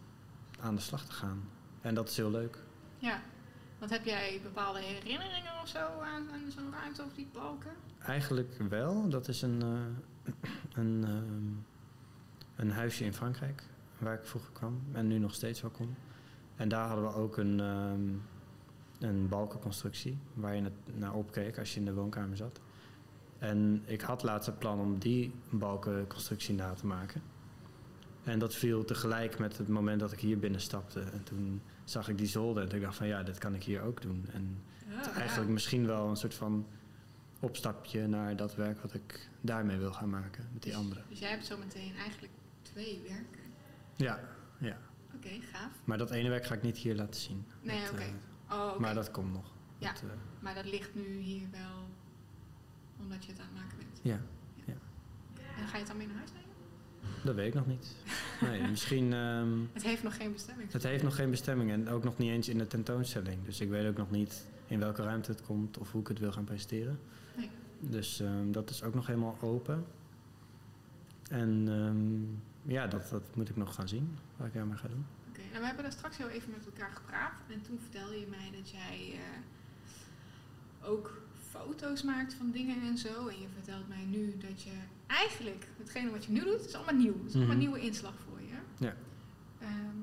aan 0.61 0.75
de 0.75 0.81
slag 0.81 1.05
te 1.05 1.13
gaan. 1.13 1.43
En 1.81 1.95
dat 1.95 2.09
is 2.09 2.17
heel 2.17 2.31
leuk. 2.31 2.59
Ja, 2.99 3.23
want 3.81 3.93
heb 3.93 4.05
jij 4.05 4.41
bepaalde 4.43 4.79
herinneringen 4.79 5.53
of 5.63 5.69
zo 5.69 5.79
aan, 5.79 6.31
aan 6.33 6.51
zo'n 6.51 6.73
ruimte 6.81 7.03
of 7.03 7.13
die 7.15 7.29
balken? 7.33 7.71
Eigenlijk 7.99 8.57
wel. 8.69 9.09
Dat 9.09 9.29
is 9.29 9.43
een, 9.43 9.63
eh, 9.63 10.33
een, 10.75 11.05
ehm, 11.05 11.53
een 12.57 12.71
huisje 12.71 13.05
in 13.05 13.15
Frankrijk 13.15 13.63
waar 13.99 14.15
ik 14.15 14.25
vroeger 14.25 14.53
kwam 14.53 14.83
en 14.93 15.07
nu 15.07 15.19
nog 15.19 15.35
steeds 15.35 15.61
wel 15.61 15.71
kom. 15.71 15.95
En 16.57 16.69
daar 16.69 16.87
hadden 16.87 17.05
we 17.05 17.15
ook 17.15 17.37
een, 17.37 17.61
ehm, 17.61 18.09
een 19.01 19.29
balkenconstructie 19.29 20.19
waar 20.35 20.55
je 20.55 20.71
naar 20.95 21.15
opkeek 21.15 21.59
als 21.59 21.75
je 21.75 21.81
in 21.81 21.87
de 21.87 21.95
woonkamer 21.95 22.37
zat. 22.37 22.61
En 23.39 23.83
ik 23.87 24.01
had 24.01 24.23
laatst 24.23 24.47
het 24.47 24.59
plan 24.59 24.81
om 24.81 24.99
die 24.99 25.33
balkenconstructie 25.51 26.55
na 26.55 26.73
te 26.73 26.87
maken. 26.87 27.23
En 28.25 28.39
dat 28.39 28.55
viel 28.55 28.85
tegelijk 28.85 29.39
met 29.39 29.59
het 29.59 29.69
moment 29.69 30.01
dat 30.01 30.13
ik 30.13 30.21
hier 30.21 30.39
binnenstapte. 30.39 31.01
En 31.01 31.23
toen 31.25 31.63
zag 31.85 32.09
ik 32.09 32.19
die 32.19 32.27
zolder 32.27 32.63
en 32.63 32.69
toen 32.69 32.81
dacht 32.81 32.93
ik 32.93 32.99
van 32.99 33.07
ja, 33.07 33.23
dit 33.23 33.39
kan 33.39 33.55
ik 33.55 33.63
hier 33.63 33.81
ook 33.83 34.03
doen. 34.03 34.27
En 34.33 34.63
het 34.87 35.07
is 35.07 35.13
eigenlijk 35.13 35.51
misschien 35.51 35.87
wel 35.87 36.09
een 36.09 36.17
soort 36.17 36.35
van 36.35 36.67
opstapje 37.41 38.07
naar 38.07 38.37
dat 38.37 38.55
werk 38.55 38.81
wat 38.81 38.95
ik 38.95 39.29
daarmee 39.41 39.77
wil 39.79 39.93
gaan 39.93 40.11
maken 40.11 40.49
met 40.53 40.63
die 40.63 40.77
anderen. 40.77 41.05
Dus 41.09 41.19
jij 41.19 41.31
hebt 41.31 41.47
zo 41.47 41.59
meteen 41.59 41.97
eigenlijk 41.97 42.33
twee 42.63 43.01
werken. 43.09 43.41
Ja, 43.97 44.21
ja. 44.59 44.79
Oké, 45.15 45.29
gaaf. 45.53 45.71
Maar 45.85 45.99
dat 45.99 46.11
ene 46.11 46.29
werk 46.29 46.47
ga 46.47 46.55
ik 46.55 46.63
niet 46.63 46.77
hier 46.77 46.95
laten 46.95 47.21
zien. 47.21 47.45
Nee, 47.63 47.77
eh, 47.83 47.91
Oh, 48.53 48.69
oké. 48.71 48.81
Maar 48.81 48.95
dat 48.95 49.11
komt 49.11 49.33
nog. 49.33 49.53
Ja. 49.79 49.93
Dat, 49.93 50.03
eh, 50.03 50.09
Maar 50.41 50.55
dat 50.55 50.65
ligt 50.65 50.95
nu 50.95 51.19
hier 51.19 51.49
wel 51.51 51.89
omdat 52.99 53.25
je 53.25 53.31
het 53.33 53.41
aan 53.41 53.47
het 53.53 53.63
maken 53.63 53.79
bent. 53.79 54.01
ja, 54.03 54.21
En 55.57 55.67
ga 55.67 55.73
je 55.73 55.79
het 55.79 55.87
dan 55.87 55.97
mee 55.97 56.07
naar 56.07 56.17
huis 56.17 56.31
nemen? 56.33 56.49
Dat 57.25 57.35
weet 57.35 57.47
ik 57.47 57.55
nog 57.55 57.67
niet. 57.67 57.95
Nee, 58.41 58.63
misschien. 58.71 59.13
ehm, 59.13 59.49
Het 59.73 59.83
heeft 59.83 60.03
nog 60.03 60.17
geen 60.17 60.33
bestemming. 60.33 60.73
het 60.73 60.83
heeft 60.83 61.03
nog 61.03 61.15
geen 61.15 61.31
bestemming 61.31 61.71
en 61.71 61.89
ook 61.89 62.05
nog 62.05 62.19
niet 62.19 62.31
eens 62.31 62.49
in 62.49 62.59
de 62.59 62.67
tentoonstelling. 62.67 63.45
Dus 63.45 63.61
ik 63.61 63.69
weet 63.69 63.89
ook 63.89 63.97
nog 63.97 64.11
niet 64.11 64.47
in 64.67 64.79
welke 64.79 65.03
ruimte 65.03 65.31
het 65.31 65.43
komt 65.43 65.79
of 65.79 65.93
hoe 65.93 66.01
ik 66.01 66.09
het 66.09 66.19
wil 66.19 66.33
gaan 66.33 66.45
presenteren. 66.45 66.99
Nee. 67.37 67.49
Dus 67.81 68.21
ehm, 68.21 68.53
dat 68.53 68.71
is 68.71 68.83
ook 68.83 68.95
nog 68.95 69.07
helemaal 69.07 69.37
open. 69.41 69.85
En 71.31 71.65
ehm, 71.69 72.73
ja, 72.73 72.87
dat, 72.87 73.11
dat 73.11 73.23
moet 73.37 73.49
ik 73.49 73.57
nog 73.57 73.75
gaan 73.75 73.89
zien, 73.89 74.19
wat 74.37 74.47
ik 74.47 74.55
daarmee 74.55 74.77
ga 74.77 74.89
doen. 74.89 75.07
Oké, 75.29 75.41
nou 75.49 75.61
we 75.61 75.67
hebben 75.67 75.83
daar 75.85 75.93
straks 75.93 76.17
heel 76.17 76.29
even 76.29 76.51
met 76.51 76.67
elkaar 76.67 76.91
gepraat. 76.95 77.33
En 77.49 77.63
toen 77.63 77.79
vertelde 77.83 78.21
je 78.21 78.27
mij 78.31 78.51
dat 78.61 78.71
jij 78.71 79.13
eh, 79.13 80.89
ook 80.89 81.23
foto's 81.51 82.03
maakt 82.03 82.35
van 82.35 82.51
dingen 82.51 82.83
en 82.83 82.99
zo. 82.99 83.29
En 83.29 83.41
je 83.41 83.47
vertelt 83.55 83.89
mij 83.89 84.05
nu 84.05 84.37
dat 84.39 84.63
je 84.63 84.71
eigenlijk 85.11 85.67
hetgene 85.79 86.11
wat 86.11 86.25
je 86.25 86.33
nu 86.33 86.41
doet, 86.45 86.65
is 86.67 86.75
allemaal 86.75 86.95
nieuw. 86.95 87.17
Het 87.19 87.27
is 87.29 87.35
allemaal 87.35 87.51
Mhm. 87.57 87.59
nieuwe 87.65 87.81
inslag 87.81 88.15
voor 88.29 88.41
je. 88.41 88.85
Ja. 88.85 88.95
Ehm, 89.59 89.97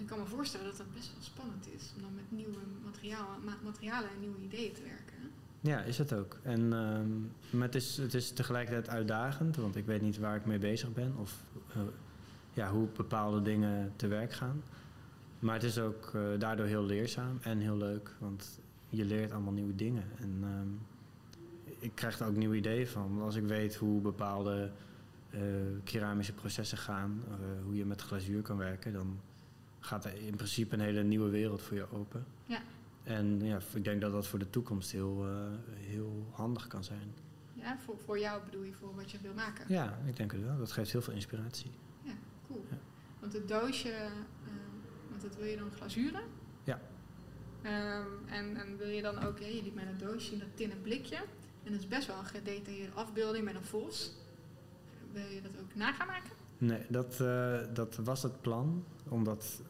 ik 0.00 0.06
kan 0.06 0.18
me 0.18 0.26
voorstellen 0.26 0.66
dat 0.66 0.76
dat 0.76 0.94
best 0.94 1.12
wel 1.12 1.22
spannend 1.22 1.68
is 1.76 1.92
om 1.96 2.02
dan 2.02 2.14
met 2.14 2.24
nieuwe 2.28 2.58
materiaal, 2.84 3.28
ma- 3.44 3.58
materialen 3.64 4.10
en 4.10 4.20
nieuwe 4.20 4.40
ideeën 4.44 4.72
te 4.72 4.82
werken. 4.82 5.14
Ja, 5.60 5.80
is 5.82 5.98
het 5.98 6.12
ook. 6.12 6.38
En, 6.42 6.72
ehm, 6.72 7.10
maar 7.56 7.66
het 7.66 7.74
is, 7.74 7.96
het 7.96 8.14
is 8.14 8.30
tegelijkertijd 8.32 8.88
uitdagend, 8.88 9.56
want 9.56 9.76
ik 9.76 9.86
weet 9.86 10.02
niet 10.02 10.18
waar 10.18 10.36
ik 10.36 10.46
mee 10.46 10.58
bezig 10.58 10.92
ben 10.92 11.16
of 11.16 11.42
eh, 11.74 11.80
ja, 12.54 12.70
hoe 12.70 12.88
bepaalde 12.96 13.42
dingen 13.42 13.92
te 13.96 14.06
werk 14.06 14.32
gaan. 14.32 14.62
Maar 15.38 15.54
het 15.54 15.62
is 15.64 15.78
ook 15.78 16.10
eh, 16.14 16.20
daardoor 16.38 16.66
heel 16.66 16.84
leerzaam 16.84 17.38
en 17.42 17.58
heel 17.58 17.76
leuk, 17.76 18.10
want 18.18 18.60
je 18.88 19.04
leert 19.04 19.32
allemaal 19.32 19.52
nieuwe 19.52 19.74
dingen. 19.74 20.04
En 20.18 20.38
ehm, 20.42 20.68
ik 21.78 21.94
krijg 21.94 22.18
er 22.18 22.26
ook 22.26 22.36
nieuwe 22.36 22.56
ideeën 22.56 22.86
van. 22.86 23.08
Want 23.08 23.22
Als 23.22 23.34
ik 23.34 23.44
weet 23.44 23.74
hoe 23.74 24.00
bepaalde 24.00 24.70
eh, 25.30 25.40
keramische 25.84 26.32
processen 26.32 26.78
gaan, 26.78 27.22
eh, 27.28 27.36
hoe 27.64 27.76
je 27.76 27.84
met 27.84 28.00
glazuur 28.00 28.42
kan 28.42 28.56
werken, 28.56 28.92
dan 28.92 29.20
gaat 29.80 30.04
er 30.04 30.14
in 30.14 30.36
principe 30.36 30.74
een 30.74 30.80
hele 30.80 31.02
nieuwe 31.02 31.30
wereld 31.30 31.62
voor 31.62 31.76
je 31.76 31.92
open. 31.92 32.24
Ja. 32.44 32.62
En 33.02 33.40
ja, 33.40 33.58
ik 33.74 33.84
denk 33.84 34.00
dat 34.00 34.12
dat 34.12 34.26
voor 34.26 34.38
de 34.38 34.50
toekomst 34.50 34.92
heel, 34.92 35.24
eh, 35.24 35.36
heel 35.74 36.26
handig 36.32 36.66
kan 36.66 36.84
zijn. 36.84 37.14
Ja, 37.52 37.78
voor, 37.78 37.98
voor 37.98 38.18
jou 38.18 38.44
bedoel 38.44 38.62
je, 38.62 38.72
voor 38.72 38.94
wat 38.94 39.10
je 39.10 39.18
wil 39.22 39.34
maken. 39.34 39.64
Ja, 39.68 39.98
ik 40.06 40.16
denk 40.16 40.32
het 40.32 40.42
wel. 40.42 40.58
Dat 40.58 40.72
geeft 40.72 40.92
heel 40.92 41.02
veel 41.02 41.12
inspiratie. 41.12 41.70
Ja, 42.02 42.12
cool. 42.46 42.64
Ja. 42.70 42.76
Want 43.20 43.32
het 43.32 43.48
doosje, 43.48 43.90
eh, 43.90 44.10
want 45.08 45.22
dat 45.22 45.36
wil 45.36 45.46
je 45.46 45.56
dan 45.56 45.70
glazuren? 45.70 46.22
Ja. 46.64 46.80
Ehm, 47.62 48.06
en, 48.26 48.56
en 48.56 48.76
wil 48.76 48.88
je 48.88 49.02
dan 49.02 49.18
ook, 49.18 49.38
je 49.38 49.62
liet 49.62 49.74
mij 49.74 49.84
dat 49.84 49.98
doosje 49.98 50.28
zien, 50.28 50.38
dat 50.38 50.48
tinnen 50.54 50.82
blikje. 50.82 51.18
En 51.66 51.72
dat 51.72 51.80
is 51.80 51.88
best 51.88 52.06
wel 52.06 52.18
een 52.18 52.24
gedetailleerde 52.24 52.92
afbeelding 52.94 53.44
met 53.44 53.54
een 53.54 53.64
vos. 53.64 54.12
Wil 55.12 55.26
je 55.34 55.42
dat 55.42 55.50
ook 55.60 55.74
na 55.74 55.92
gaan 55.92 56.06
maken? 56.06 56.30
Nee, 56.58 56.80
dat, 56.88 57.20
eh, 57.20 57.58
dat 57.74 57.96
was 57.96 58.22
het 58.22 58.40
plan. 58.40 58.84
Omdat 59.08 59.62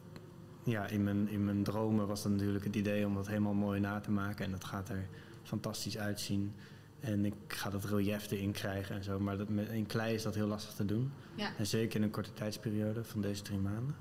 ja, 0.63 0.87
in, 0.87 1.03
mijn, 1.03 1.29
in 1.29 1.45
mijn 1.45 1.63
dromen 1.63 2.07
was 2.07 2.23
dat 2.23 2.31
natuurlijk 2.31 2.63
het 2.63 2.75
idee 2.75 3.05
om 3.05 3.13
dat 3.13 3.27
helemaal 3.27 3.53
mooi 3.53 3.79
na 3.79 3.99
te 3.99 4.11
maken. 4.11 4.45
En 4.45 4.51
dat 4.51 4.63
gaat 4.63 4.89
er 4.89 5.07
fantastisch 5.43 5.97
uitzien. 5.97 6.53
En 6.99 7.25
ik 7.25 7.33
ga 7.47 7.69
dat 7.69 7.85
relief 7.85 8.31
erin 8.31 8.51
krijgen 8.51 8.95
en 8.95 9.03
zo. 9.03 9.19
Maar 9.19 9.37
dat, 9.37 9.49
met, 9.49 9.69
in 9.69 9.85
klei 9.85 10.13
is 10.13 10.23
dat 10.23 10.35
heel 10.35 10.47
lastig 10.47 10.73
te 10.73 10.85
doen. 10.85 11.11
Ja. 11.35 11.49
En 11.57 11.67
zeker 11.67 11.95
in 11.95 12.03
een 12.03 12.11
korte 12.11 12.33
tijdsperiode 12.33 13.03
van 13.03 13.21
deze 13.21 13.41
drie 13.41 13.59
maanden. 13.59 13.95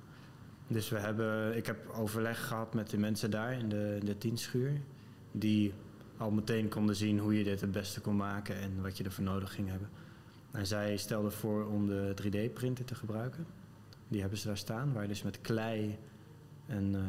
Dus 0.67 0.89
we 0.89 0.99
hebben, 0.99 1.57
ik 1.57 1.67
heb 1.67 1.89
overleg 1.89 2.47
gehad 2.47 2.75
met 2.75 2.91
de 2.91 2.99
mensen 2.99 3.31
daar 3.31 3.53
in 3.53 3.69
de, 3.69 3.97
in 4.01 4.07
de 4.07 4.19
tienschuur. 4.19 4.81
Die 5.33 5.73
al 6.17 6.31
meteen 6.31 6.69
konden 6.69 6.97
zien 6.97 7.19
hoe 7.19 7.39
je 7.39 7.45
dit 7.45 7.61
het 7.61 7.73
beste 7.73 8.01
kon 8.01 8.17
maken 8.17 8.57
en 8.61 8.83
wat 8.83 8.97
je 8.97 9.05
ervoor 9.05 9.25
nodig 9.25 9.55
ging 9.55 9.69
hebben. 9.69 9.89
En 10.51 10.67
zij 10.67 10.97
stelden 10.97 11.33
voor 11.33 11.67
om 11.67 11.87
de 11.87 12.15
3D-printer 12.23 12.85
te 12.85 12.95
gebruiken. 12.95 13.47
Die 14.09 14.21
hebben 14.21 14.39
ze 14.39 14.47
daar 14.47 14.57
staan, 14.57 14.93
waar 14.93 15.03
je 15.03 15.09
dus 15.09 15.23
met 15.23 15.41
klei 15.41 15.99
en 16.67 16.95
eh, 16.95 17.01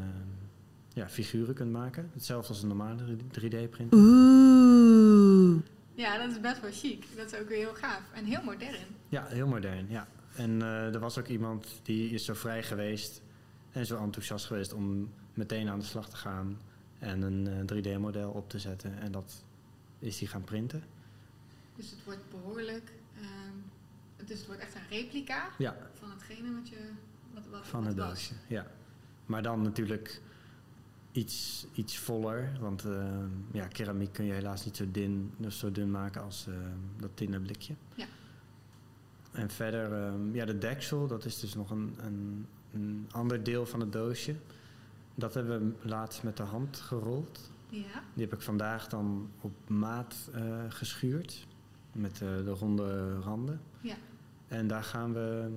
ja, 0.93 1.09
figuren 1.09 1.53
kunt 1.53 1.71
maken. 1.71 2.09
Hetzelfde 2.13 2.49
als 2.49 2.61
een 2.61 2.67
normale 2.67 3.03
3D-printer. 3.39 3.99
Ja, 5.93 6.17
dat 6.17 6.31
is 6.31 6.39
best 6.39 6.61
wel 6.61 6.71
chic. 6.71 7.05
Dat 7.15 7.33
is 7.33 7.39
ook 7.39 7.47
weer 7.47 7.57
heel 7.57 7.73
gaaf. 7.73 8.01
En 8.13 8.25
heel 8.25 8.43
modern. 8.43 8.85
Ja, 9.09 9.25
heel 9.25 9.47
modern, 9.47 9.85
ja. 9.89 10.07
En 10.35 10.61
eh, 10.61 10.93
er 10.93 10.99
was 10.99 11.17
ook 11.17 11.27
iemand 11.27 11.79
die 11.83 12.09
is 12.09 12.25
zo 12.25 12.33
vrij 12.33 12.63
geweest 12.63 13.21
en 13.71 13.85
zo 13.85 13.97
enthousiast 13.97 14.45
geweest 14.45 14.73
om 14.73 15.11
meteen 15.33 15.69
aan 15.69 15.79
de 15.79 15.85
slag 15.85 16.09
te 16.09 16.15
gaan 16.15 16.57
en 16.99 17.21
een 17.21 17.69
3D-model 17.73 18.31
op 18.31 18.49
te 18.49 18.59
zetten. 18.59 18.99
En 18.99 19.11
dat 19.11 19.43
is 19.99 20.17
die 20.17 20.27
gaan 20.27 20.43
printen. 20.43 20.83
Dus 21.75 21.89
het 21.89 22.03
wordt 22.03 22.29
behoorlijk... 22.29 22.91
ehm, 23.15 24.25
dus 24.25 24.37
het 24.37 24.47
wordt 24.47 24.61
echt 24.61 24.75
een 24.75 24.87
replica 24.89 25.49
Ja, 25.57 25.77
van 25.93 26.09
hetgene 26.09 26.53
wat 26.53 26.69
je... 26.69 26.91
Wat, 27.33 27.43
wat, 27.51 27.67
van 27.67 27.79
wat 27.79 27.89
het 27.89 27.97
doosje. 27.97 28.33
Ja. 28.47 28.67
Maar 29.25 29.43
dan 29.43 29.61
natuurlijk 29.61 30.21
iets, 31.11 31.67
iets 31.73 31.97
voller, 31.97 32.57
want 32.59 32.85
eh, 32.85 33.23
ja, 33.51 33.67
keramiek 33.67 34.13
kun 34.13 34.25
je 34.25 34.33
helaas 34.33 34.65
niet 34.65 34.77
zo 34.77 34.91
dun, 34.91 35.33
dus 35.37 35.59
zo 35.59 35.71
dun 35.71 35.91
maken 35.91 36.21
als 36.21 36.47
eh, 36.47 36.53
dat 36.97 37.09
tinnen 37.13 37.41
blikje. 37.41 37.73
Ja. 37.95 38.05
En 39.31 39.49
verder, 39.49 39.93
ehm, 39.93 40.35
ja, 40.35 40.45
de 40.45 40.57
deksel, 40.57 41.07
dat 41.07 41.25
is 41.25 41.39
dus 41.39 41.55
nog 41.55 41.71
een, 41.71 41.95
een, 41.97 42.47
een 42.73 43.09
ander 43.11 43.43
deel 43.43 43.65
van 43.65 43.79
het 43.79 43.91
doosje. 43.91 44.35
Dat 45.17 45.33
hebben 45.33 45.59
we 45.59 45.87
laatst 45.87 46.23
met 46.23 46.37
de 46.37 46.43
hand 46.43 46.77
gerold. 46.77 47.51
Ja. 47.69 48.03
Die 48.13 48.23
heb 48.23 48.33
ik 48.33 48.41
vandaag 48.41 48.87
dan 48.87 49.29
op 49.41 49.69
maat 49.69 50.29
eh, 50.33 50.63
geschuurd. 50.69 51.47
Met 51.91 52.13
eh, 52.13 52.19
de 52.19 52.51
ronde 52.51 53.19
randen. 53.19 53.61
Ja. 53.81 53.95
En 54.47 54.67
daar 54.67 54.83
gaan 54.83 55.13
we 55.13 55.49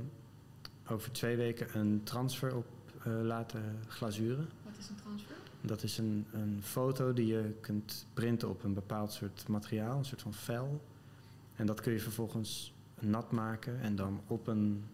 over 0.89 1.13
twee 1.13 1.37
weken 1.37 1.79
een 1.79 2.01
transfer 2.05 2.57
op 2.57 2.67
eh, 3.05 3.13
laten 3.23 3.79
glazuren. 3.89 4.49
Wat 4.65 4.79
is 4.79 4.89
een 4.89 4.95
transfer? 4.95 5.37
Dat 5.61 5.83
is 5.83 5.99
een, 5.99 6.27
een 6.33 6.59
foto 6.63 7.13
die 7.13 7.27
je 7.27 7.55
kunt 7.61 8.07
printen 8.15 8.49
op 8.49 8.65
een 8.65 8.75
bepaald 8.75 9.13
soort 9.13 9.49
materiaal, 9.49 9.99
een 9.99 10.05
soort 10.05 10.23
van 10.23 10.35
vel. 10.35 10.81
En 11.57 11.67
dat 11.67 11.81
kun 11.81 11.93
je 11.93 12.01
vervolgens 12.01 12.73
nat 12.99 13.31
maken 13.31 13.81
en 13.81 13.97
dan 13.97 14.21
op 14.27 14.47
een 14.47 14.85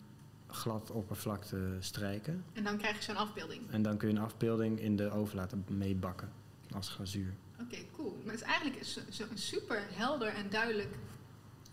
glad 0.46 0.90
oppervlakte 0.90 1.76
strijken. 1.80 2.44
En 2.52 2.64
dan 2.64 2.76
krijg 2.78 2.96
je 2.96 3.02
zo'n 3.02 3.16
afbeelding. 3.16 3.70
En 3.70 3.82
dan 3.82 3.96
kun 3.96 4.08
je 4.08 4.14
een 4.14 4.20
afbeelding 4.20 4.80
in 4.80 4.96
de 4.96 5.10
oven 5.10 5.36
laten 5.36 5.64
meebakken 5.68 6.32
als 6.70 6.88
glazuur. 6.88 7.34
Oké, 7.60 7.76
cool. 7.92 8.16
Maar 8.24 8.32
het 8.32 8.40
is 8.42 8.46
eigenlijk 8.46 8.78
een, 8.78 8.84
su- 9.12 9.22
een 9.30 9.38
super 9.38 9.82
helder 9.90 10.28
en 10.28 10.50
duidelijk 10.50 10.94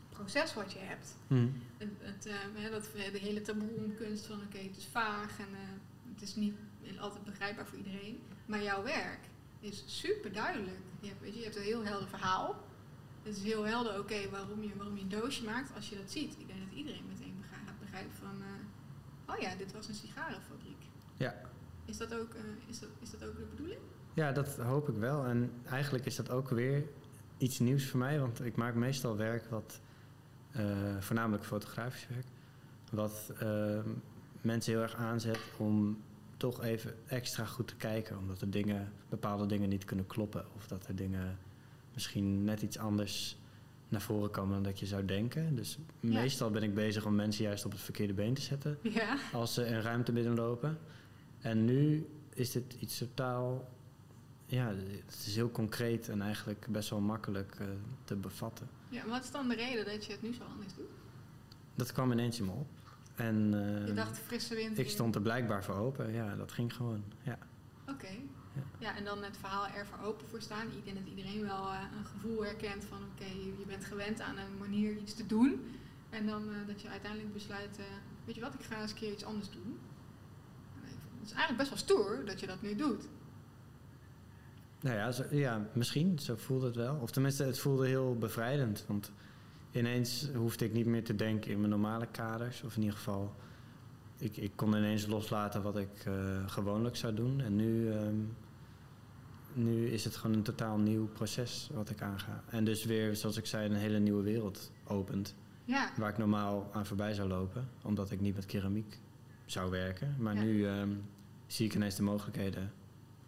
proces 0.10 0.54
wat 0.54 0.72
je 0.74 0.80
hebt. 0.80 1.16
Het, 1.78 1.90
het, 2.00 2.26
eh, 2.26 2.72
dat, 2.72 2.90
de 2.94 3.18
hele 3.20 3.42
taboe-kunst 3.42 4.26
van 4.26 4.42
oké, 4.46 4.58
het 4.58 4.78
is 4.78 4.86
vaag 4.92 5.40
en 5.40 5.48
eh, 5.54 5.60
het 6.14 6.22
is 6.22 6.36
niet 6.36 6.54
altijd 7.00 7.24
begrijpbaar 7.24 7.66
voor 7.68 7.78
iedereen. 7.78 8.20
Maar 8.46 8.64
jouw 8.64 8.84
werk 8.84 9.20
is 9.60 9.84
super 9.86 10.32
duidelijk. 10.34 10.78
Je 11.00 11.08
hebt, 11.08 11.22
weet 11.22 11.32
je, 11.34 11.38
je 11.40 11.44
hebt 11.44 11.56
een 11.56 11.62
heel 11.64 11.84
helder 11.86 12.08
verhaal. 12.08 12.64
Het 13.24 13.36
is 13.38 13.44
heel 13.44 13.64
helder, 13.64 14.00
oké, 14.00 14.30
waarom, 14.30 14.62
je, 14.64 14.76
waarom 14.76 14.96
je 14.96 15.02
een 15.02 15.10
doosje 15.10 15.44
maakt 15.44 15.76
als 15.76 15.90
je 15.90 15.96
dat 15.96 16.12
ziet. 16.12 16.36
Ik 16.40 16.48
denk 16.48 16.60
dat 16.60 16.78
iedereen 16.78 17.06
meteen 17.08 17.44
begrijpt, 17.80 18.16
van, 18.20 18.42
eh, 18.42 18.48
oh 19.34 19.42
ja, 19.42 19.56
dit 19.56 19.74
was 19.74 19.88
een 19.88 19.94
sigarenfabriek. 19.94 20.78
Ja. 21.18 21.36
Is 21.86 21.98
dat 21.98 22.14
ook, 22.14 22.34
eh, 22.34 22.42
is 22.68 22.80
dat, 22.80 22.90
is 23.00 23.12
dat 23.12 23.24
ook 23.24 23.38
de 23.38 23.46
bedoeling? 23.50 23.80
Ja, 24.14 24.32
dat 24.32 24.58
hoop 24.58 24.90
ik 24.90 24.96
wel. 24.96 25.26
En 25.26 25.52
eigenlijk 25.66 26.06
is 26.06 26.16
dat 26.16 26.30
ook 26.30 26.50
weer 26.50 26.84
iets 27.38 27.60
nieuws 27.60 27.86
voor 27.90 28.00
mij, 28.00 28.20
want 28.20 28.46
ik 28.46 28.56
maak 28.56 28.76
meestal 28.76 29.18
werk 29.18 29.50
wat, 29.50 29.80
eh, 30.52 30.66
voornamelijk 31.00 31.46
fotografisch 31.46 32.08
werk, 32.08 32.26
wat 32.92 33.32
eh, 33.40 33.80
mensen 34.42 34.74
heel 34.74 34.82
erg 34.82 34.96
aanzet 34.96 35.40
om 35.58 36.02
toch 36.38 36.64
even 36.64 36.96
extra 37.08 37.46
goed 37.46 37.68
te 37.68 37.76
kijken, 37.76 38.18
omdat 38.18 38.42
er 38.42 38.50
dingen, 38.50 38.94
bepaalde 39.10 39.46
dingen 39.46 39.70
niet 39.70 39.86
kunnen 39.86 40.08
kloppen 40.08 40.46
of 40.56 40.68
dat 40.68 40.88
er 40.88 40.96
dingen 40.96 41.38
misschien 41.94 42.44
net 42.44 42.62
iets 42.62 42.78
anders 42.78 43.38
naar 43.94 44.02
voren 44.02 44.30
komen 44.32 44.54
dan 44.54 44.64
dat 44.64 44.80
je 44.80 44.86
zou 44.86 45.06
denken. 45.06 45.56
Dus 45.56 45.78
Ja. 46.00 46.20
meestal 46.22 46.52
ben 46.52 46.64
ik 46.64 46.74
bezig 46.74 47.06
om 47.06 47.16
mensen 47.16 47.44
juist 47.44 47.66
op 47.66 47.72
het 47.72 47.82
verkeerde 47.82 48.14
been 48.14 48.34
te 48.34 48.42
zetten 48.42 48.78
Ja. 48.82 49.18
als 49.34 49.54
ze 49.54 49.66
een 49.66 49.82
ruimte 49.82 50.12
binnenlopen. 50.12 50.78
En 51.42 51.66
nu 51.66 52.08
is 52.34 52.52
dit 52.52 52.76
iets 52.80 52.98
totaal. 52.98 53.70
Ja, 54.46 54.68
het 55.06 55.24
is 55.26 55.36
heel 55.36 55.52
concreet 55.52 56.10
en 56.10 56.22
eigenlijk 56.22 56.66
best 56.70 56.90
wel 56.90 57.00
makkelijk 57.00 57.56
eh, 57.60 57.68
te 58.04 58.16
bevatten. 58.16 58.68
ja. 58.90 59.08
Wat 59.08 59.24
is 59.24 59.32
dan 59.32 59.48
de 59.48 59.56
reden 59.56 59.86
dat 59.86 60.06
je 60.06 60.12
het 60.12 60.22
nu 60.22 60.34
zo 60.34 60.44
anders 60.54 60.74
doet? 60.76 60.86
Dat 61.76 61.92
kwam 61.92 62.12
ineens 62.12 62.40
in 62.40 62.46
me 62.46 62.52
op. 62.52 62.68
En 63.16 63.52
Je 63.86 63.92
dacht 63.96 64.20
frisse 64.20 64.56
wind. 64.56 64.78
ik 64.78 64.90
stond 64.90 65.16
er 65.16 65.22
blijkbaar 65.22 65.64
voor 65.64 65.76
open. 65.76 66.14
Ja, 66.14 66.36
dat 66.36 66.52
ging 66.52 66.74
gewoon. 66.76 67.04
Ja. 67.22 67.38
Ja. 68.80 68.96
en 68.98 69.04
dan 69.04 69.24
het 69.24 69.38
verhaal 69.38 69.68
er 69.68 69.86
voor 69.86 70.06
open 70.08 70.28
voor 70.28 70.42
staan. 70.42 70.68
Ik 70.68 70.86
denk 70.86 70.98
dat 70.98 71.08
iedereen 71.08 71.42
wel 71.42 71.72
eh, 71.72 71.80
een 71.98 72.06
gevoel 72.06 72.44
herkent 72.44 72.84
van 72.84 72.98
oké, 73.12 73.26
je, 73.60 73.66
bent 73.68 73.86
gewend 73.86 74.22
aan 74.22 74.38
een 74.38 74.58
manier 74.58 74.98
iets 74.98 75.14
te 75.14 75.26
doen. 75.26 75.66
En 76.10 76.26
dan 76.26 76.50
eh, 76.50 76.68
dat 76.68 76.82
je 76.82 76.90
uiteindelijk 76.90 77.34
besluit, 77.34 77.78
eh, 77.78 77.86
weet 78.26 78.36
je 78.36 78.42
wat, 78.42 78.54
ik 78.54 78.64
ga 78.64 78.82
eens 78.82 78.92
een 78.92 78.98
keer 78.98 79.12
iets 79.12 79.24
anders 79.24 79.50
doen. 79.52 79.80
Het 81.20 81.32
is 81.32 81.38
eigenlijk 81.38 81.58
best 81.58 81.70
wel 81.70 81.98
stoer 81.98 82.26
dat 82.26 82.40
je 82.40 82.48
dat 82.48 82.62
nu 82.62 82.76
doet. 82.76 83.08
nou 84.80 84.96
ja, 84.96 85.12
zo, 85.12 85.24
ja, 85.30 85.68
misschien. 85.74 86.20
Zo 86.20 86.36
voelde 86.36 86.66
het 86.66 86.76
wel. 86.76 86.96
Of 86.96 87.12
tenminste, 87.12 87.44
het 87.44 87.60
voelde 87.60 87.88
heel 87.88 88.18
bevrijdend. 88.18 88.84
Want 88.88 89.12
ineens 89.72 90.30
hoefde 90.36 90.66
ik 90.66 90.74
niet 90.74 90.86
meer 90.86 91.04
te 91.04 91.16
denken 91.16 91.52
in 91.52 91.58
mijn 91.58 91.70
normale 91.70 92.08
kaders. 92.12 92.64
Of 92.64 92.76
in 92.76 92.82
ieder 92.82 92.98
geval, 92.98 93.36
ik, 94.18 94.38
ik 94.38 94.52
kon 94.56 94.76
ineens 94.76 95.08
loslaten 95.08 95.62
wat 95.62 95.78
ik 95.78 96.08
gewoonlijk 96.46 96.96
zou 96.96 97.14
doen. 97.14 97.42
En 97.42 97.56
nu, 97.56 97.92
ehm, 97.92 98.16
nu 99.54 99.88
is 99.88 100.04
het 100.04 100.16
gewoon 100.16 100.36
een 100.36 100.44
totaal 100.44 100.78
nieuw 100.78 101.08
proces 101.08 101.70
wat 101.74 101.90
ik 101.90 102.02
aanga. 102.02 102.44
En 102.50 102.64
dus 102.66 102.86
weer, 102.86 103.16
zoals 103.16 103.38
ik 103.38 103.46
zei, 103.46 103.66
een 103.70 103.76
hele 103.76 104.00
nieuwe 104.00 104.24
wereld 104.24 104.72
opent. 104.84 105.36
Ja, 105.66 105.92
Waar 105.98 106.10
ik 106.10 106.18
normaal 106.18 106.70
aan 106.74 106.86
voorbij 106.86 107.14
zou 107.14 107.28
lopen, 107.28 107.70
omdat 107.82 108.12
ik 108.12 108.20
niet 108.22 108.36
met 108.36 108.46
keramiek 108.46 109.00
zou 109.46 109.72
werken. 109.72 110.16
Maar 110.20 110.36
Ja. 110.36 110.42
nu 110.42 110.68
ehm, 110.68 110.90
zie 111.48 111.66
ik 111.66 111.76
ineens 111.76 111.96
de 111.96 112.04
mogelijkheden. 112.04 112.72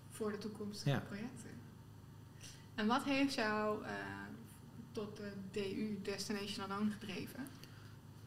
voor 0.10 0.32
de 0.32 0.38
toekomstige 0.38 0.90
Ja. 0.90 1.00
projecten. 1.00 1.50
En 2.76 2.88
wat 2.88 3.04
heeft 3.04 3.34
jou 3.34 3.84
eh, 3.84 3.92
tot 4.92 5.18
de 5.18 5.32
DU, 5.52 6.00
Destination 6.04 6.60
Unknown, 6.72 6.92
gedreven? 7.00 7.40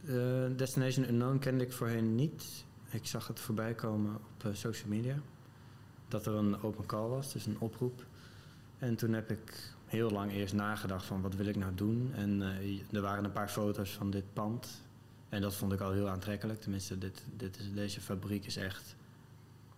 Eh, 0.07 0.57
Destination 0.57 1.09
Unknown 1.09 1.39
kende 1.39 1.65
ik 1.65 1.73
voorheen 1.73 2.15
niet. 2.15 2.65
Ik 2.91 3.07
zag 3.07 3.27
het 3.27 3.41
voorbij 3.41 3.75
komen 3.75 4.15
op 4.15 4.45
eh, 4.45 4.55
social 4.55 4.89
media. 4.89 5.17
Dat 6.09 6.27
er 6.27 6.35
een 6.35 6.63
open 6.63 6.87
call 6.87 7.09
was, 7.09 7.33
dus 7.33 7.47
een 7.47 7.57
oproep. 7.59 8.05
En 8.79 8.97
toen 8.97 9.13
heb 9.13 9.31
ik 9.31 9.73
heel 9.87 10.11
lang 10.11 10.33
eerst 10.33 10.55
nagedacht 10.55 11.05
van 11.05 11.21
wat 11.21 11.35
wil 11.35 11.47
ik 11.47 11.57
nou 11.57 11.75
doen. 11.75 12.11
En 12.15 12.43
eh, 12.43 12.93
er 12.93 13.01
waren 13.01 13.25
een 13.25 13.33
paar 13.33 13.49
foto's 13.49 13.91
van 13.91 14.11
dit 14.11 14.33
pand. 14.33 14.83
En 15.29 15.41
dat 15.41 15.55
vond 15.55 15.73
ik 15.73 15.81
al 15.81 15.93
heel 15.93 16.09
aantrekkelijk. 16.09 16.61
Tenminste, 16.61 16.99
dit, 16.99 17.23
dit 17.37 17.59
is, 17.59 17.73
deze 17.75 18.01
fabriek 18.01 18.47
is 18.47 18.57
echt 18.57 18.97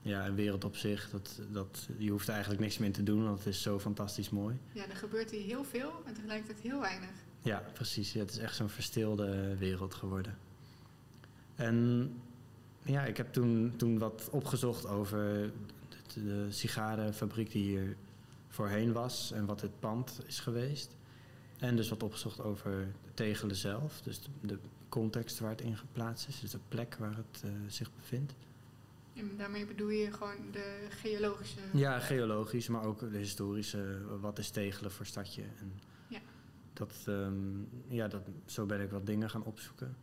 ja, 0.03 0.27
een 0.27 0.35
wereld 0.35 0.65
op 0.65 0.77
zich. 0.77 1.11
Dat, 1.11 1.41
dat, 1.53 1.89
je 1.97 2.11
hoeft 2.11 2.29
eigenlijk 2.29 2.61
niks 2.61 2.79
meer 2.79 2.93
te 2.93 3.03
doen, 3.03 3.25
want 3.25 3.39
het 3.39 3.47
is 3.47 3.63
zo 3.63 3.79
fantastisch 3.79 4.31
mooi. 4.31 4.59
Ja, 4.73 4.89
er 4.89 4.97
gebeurt 4.97 5.31
hier 5.31 5.45
heel 5.45 5.65
veel 5.65 5.93
en 6.07 6.15
tegelijkertijd 6.15 6.61
heel 6.61 6.81
weinig. 6.81 7.11
Ja, 7.43 7.63
precies. 7.73 8.13
Ja, 8.13 8.21
het 8.21 8.31
is 8.31 8.39
echt 8.39 8.57
zo'n 8.57 8.69
verstilde 8.69 9.57
wereld 9.57 9.95
geworden. 9.95 10.39
En 11.55 12.11
ja, 12.83 13.05
ik 13.05 13.17
heb 13.17 13.33
toen, 13.33 13.73
toen 13.77 13.99
wat 13.99 14.29
opgezocht 14.31 14.87
over 14.87 15.51
de, 16.15 16.47
sigarenfabriek 16.49 17.51
die 17.51 17.63
hier 17.63 17.97
voorheen 18.49 18.93
was 18.93 19.33
en 19.33 19.47
wat 19.47 19.61
het 19.61 19.81
pand 19.81 20.21
is 20.27 20.41
geweest. 20.41 20.97
En 21.59 21.77
dus 21.77 21.89
wat 21.89 22.03
opgezocht 22.03 22.41
over 22.41 22.71
de 23.03 23.15
tegelen 23.15 23.57
zelf, 23.57 24.01
dus 24.01 24.21
de, 24.21 24.31
de 24.41 24.59
context 24.89 25.39
waar 25.39 25.51
het 25.51 25.61
in 25.61 25.77
geplaatst 25.77 26.29
is, 26.29 26.41
dus 26.41 26.51
de 26.51 26.59
plek 26.69 26.97
waar 26.99 27.17
het 27.17 27.43
uh, 27.45 27.51
zich 27.67 27.91
bevindt. 27.95 28.35
En 29.15 29.37
daarmee 29.37 29.67
bedoel 29.67 29.89
je 29.89 30.13
gewoon 30.13 30.51
de 30.53 30.87
geologische... 30.89 31.61
Ja, 31.73 31.99
geologisch, 31.99 32.69
maar 32.69 32.85
ook 32.85 33.13
de 33.13 33.19
historische. 33.19 33.99
Wat 34.21 34.39
is 34.39 34.51
Tegelen 34.51 34.91
voor 34.91 35.07
stadje? 35.07 35.43
En 35.43 35.73
ja. 36.09 36.21
Dat, 36.73 36.95
um, 37.07 37.69
ja, 37.89 38.09
dat, 38.09 38.23
zo 38.45 38.67
ben 38.67 38.81
ik 38.81 38.91
wat 38.91 39.07
dingen 39.07 39.31
gaan 39.31 39.45
opzoeken. 39.45 39.97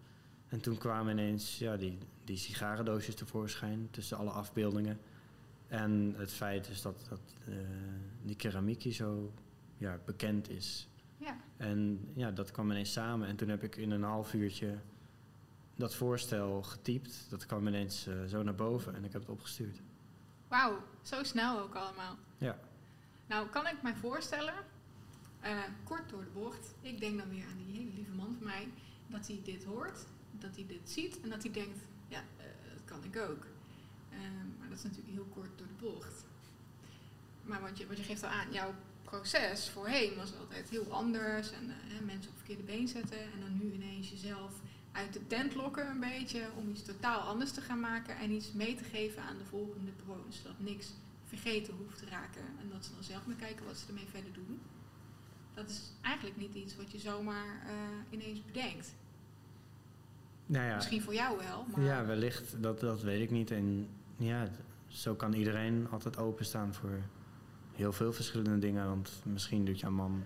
En 0.47 0.59
toen 0.59 0.77
kwamen 0.77 1.11
ineens 1.11 1.57
ja, 1.57 1.77
die, 1.77 1.97
die 2.23 2.37
sigarendoosjes 2.37 3.15
tevoorschijn 3.15 3.87
tussen 3.91 4.17
alle 4.17 4.29
afbeeldingen. 4.29 4.99
En 5.67 6.13
het 6.17 6.33
feit 6.33 6.69
is 6.69 6.81
dat, 6.81 7.05
dat 7.09 7.19
uh, 7.49 7.55
die 8.23 8.35
keramiek 8.35 8.93
zo 8.93 9.33
ja, 9.77 9.99
bekend 10.05 10.49
is. 10.49 10.87
Ja. 11.17 11.37
En 11.57 12.09
ja, 12.13 12.31
dat 12.31 12.51
kwam 12.51 12.71
ineens 12.71 12.91
samen. 12.91 13.27
En 13.27 13.35
toen 13.35 13.49
heb 13.49 13.63
ik 13.63 13.75
in 13.75 13.91
een 13.91 14.03
half 14.03 14.33
uurtje 14.33 14.77
dat 15.75 15.95
voorstel 15.95 16.63
getypt. 16.63 17.25
Dat 17.29 17.45
kwam 17.45 17.67
ineens 17.67 18.07
uh, 18.07 18.23
zo 18.25 18.43
naar 18.43 18.55
boven 18.55 18.95
en 18.95 19.03
ik 19.03 19.11
heb 19.11 19.21
het 19.21 19.31
opgestuurd. 19.31 19.81
Wauw, 20.47 20.83
zo 21.01 21.23
snel 21.23 21.59
ook 21.59 21.75
allemaal. 21.75 22.15
Ja. 22.37 22.59
Nou, 23.27 23.47
kan 23.49 23.67
ik 23.67 23.81
mij 23.81 23.95
voorstellen, 23.95 24.53
uh, 25.43 25.59
kort 25.83 26.09
door 26.09 26.23
de 26.23 26.29
bocht, 26.29 26.75
ik 26.81 26.99
denk 26.99 27.17
dan 27.17 27.29
weer 27.29 27.45
aan 27.45 27.57
die 27.65 27.77
hele 27.77 27.93
lieve 27.93 28.11
man 28.11 28.35
van 28.37 28.47
mij, 28.47 28.67
dat 29.07 29.27
hij 29.27 29.41
dit 29.43 29.63
hoort, 29.63 30.05
dat 30.31 30.55
hij 30.55 30.65
dit 30.67 30.89
ziet 30.89 31.21
en 31.21 31.29
dat 31.29 31.43
hij 31.43 31.51
denkt, 31.51 31.79
ja, 32.07 32.23
dat 32.73 32.85
kan 32.85 33.03
ik 33.03 33.17
ook. 33.29 33.45
maar 34.56 34.56
dat 34.81 34.91
is 34.91 34.97
natuurlijk 34.97 35.23
heel 35.23 35.33
kort 35.33 35.57
door 35.57 35.67
de 35.67 35.85
bocht. 35.85 36.25
Maar 37.43 37.61
wat 37.61 37.77
je, 37.77 37.87
wat 37.87 37.97
je 37.97 38.03
geeft 38.03 38.23
al 38.23 38.29
aan, 38.29 38.51
jouw 38.51 38.73
proces 39.03 39.69
voorheen 39.69 40.15
was 40.15 40.35
altijd 40.39 40.69
heel 40.69 40.91
anders 40.91 41.51
en 41.51 41.71
mensen 42.05 42.31
op 42.31 42.37
verkeerde 42.37 42.63
been 42.63 42.87
zetten 42.87 43.19
en 43.19 43.39
dan 43.39 43.57
nu 43.57 43.73
ineens 43.73 44.09
jezelf 44.09 44.53
uit 44.91 45.13
de 45.13 45.27
tent 45.27 45.55
lokken 45.55 45.89
een 45.89 45.99
beetje 45.99 46.41
om 46.57 46.69
iets 46.69 46.83
totaal 46.83 47.19
anders 47.19 47.51
te 47.51 47.61
gaan 47.61 47.79
maken 47.79 48.17
en 48.17 48.31
iets 48.31 48.51
mee 48.53 48.75
te 48.75 48.83
geven 48.83 49.21
aan 49.21 49.37
de 49.37 49.45
volgende 49.45 49.91
bewoners. 50.05 50.37
Zodat 50.37 50.59
niks 50.59 50.93
vergeten 51.23 51.73
hoeft 51.73 51.97
te 51.97 52.05
raken 52.05 52.41
en 52.61 52.69
dat 52.69 52.85
ze 52.85 52.93
dan 52.93 53.03
zelf 53.03 53.25
maar 53.25 53.35
kijken 53.35 53.65
wat 53.65 53.77
ze 53.77 53.87
ermee 53.87 54.07
verder 54.11 54.33
doen. 54.33 54.59
Dat 55.53 55.69
is 55.69 55.81
eigenlijk 56.01 56.37
niet 56.37 56.55
iets 56.55 56.75
wat 56.75 56.91
je 56.91 56.99
zomaar 56.99 57.65
uh, 57.65 58.19
ineens 58.19 58.45
bedenkt. 58.45 58.95
Nou 60.45 60.65
ja, 60.65 60.75
Misschien 60.75 61.01
voor 61.01 61.13
jou 61.13 61.37
wel. 61.37 61.65
Maar... 61.71 61.81
Ja, 61.81 62.05
wellicht. 62.05 62.61
Dat, 62.61 62.79
dat 62.79 63.01
weet 63.01 63.21
ik 63.21 63.31
niet. 63.31 63.51
En 63.51 63.87
ja, 64.17 64.49
zo 64.87 65.15
kan 65.15 65.33
iedereen 65.33 65.87
altijd 65.89 66.17
openstaan 66.17 66.73
voor 66.73 66.99
heel 67.73 67.93
veel 67.93 68.13
verschillende 68.13 68.59
dingen. 68.59 68.87
Want 68.87 69.21
misschien 69.23 69.65
doet 69.65 69.79
jouw 69.79 69.91
man 69.91 70.23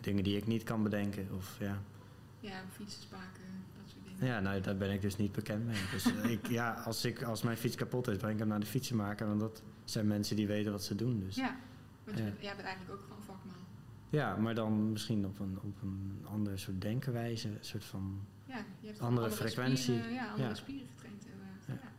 dingen 0.00 0.24
die 0.24 0.36
ik 0.36 0.46
niet 0.46 0.62
kan 0.62 0.82
bedenken. 0.82 1.28
Of 1.36 1.56
ja. 1.58 1.78
Ja, 2.40 2.62
fietsen 2.72 3.02
spaken. 3.02 3.64
Ja, 4.18 4.40
nou, 4.40 4.60
daar 4.60 4.76
ben 4.76 4.92
ik 4.92 5.02
dus 5.02 5.16
niet 5.16 5.32
bekend 5.32 5.66
mee. 5.66 5.82
Dus 5.90 6.06
ik, 6.34 6.46
ja, 6.46 6.72
als, 6.72 7.04
ik, 7.04 7.22
als 7.22 7.42
mijn 7.42 7.56
fiets 7.56 7.76
kapot 7.76 8.08
is, 8.08 8.16
breng 8.16 8.32
ik 8.32 8.38
hem 8.38 8.48
naar 8.48 8.60
de 8.60 8.66
fietsenmaker. 8.66 9.26
Want 9.26 9.40
dat 9.40 9.62
zijn 9.84 10.06
mensen 10.06 10.36
die 10.36 10.46
weten 10.46 10.72
wat 10.72 10.84
ze 10.84 10.94
doen. 10.94 11.20
Dus. 11.20 11.36
Ja, 11.36 11.56
want 12.04 12.18
ja. 12.18 12.24
jij 12.24 12.54
bent 12.54 12.66
eigenlijk 12.66 12.90
ook 12.90 13.02
gewoon 13.02 13.22
vakman. 13.22 13.54
Ja, 14.10 14.36
maar 14.36 14.54
dan 14.54 14.92
misschien 14.92 15.26
op 15.26 15.38
een, 15.38 15.58
op 15.62 15.82
een 15.82 16.24
andere 16.24 16.56
soort 16.56 16.80
denkenwijze. 16.80 17.48
Een 17.48 17.56
soort 17.60 17.84
van 17.84 18.26
ja, 18.44 18.64
je 18.80 18.86
hebt 18.86 19.00
andere, 19.00 19.26
andere 19.26 19.42
frequentie. 19.42 19.76
Spieren, 19.76 20.12
ja, 20.12 20.30
andere 20.30 20.48
ja. 20.48 20.54
spieren 20.54 20.88
getraind 20.88 21.24
inderdaad. 21.24 21.64
Ja. 21.66 21.92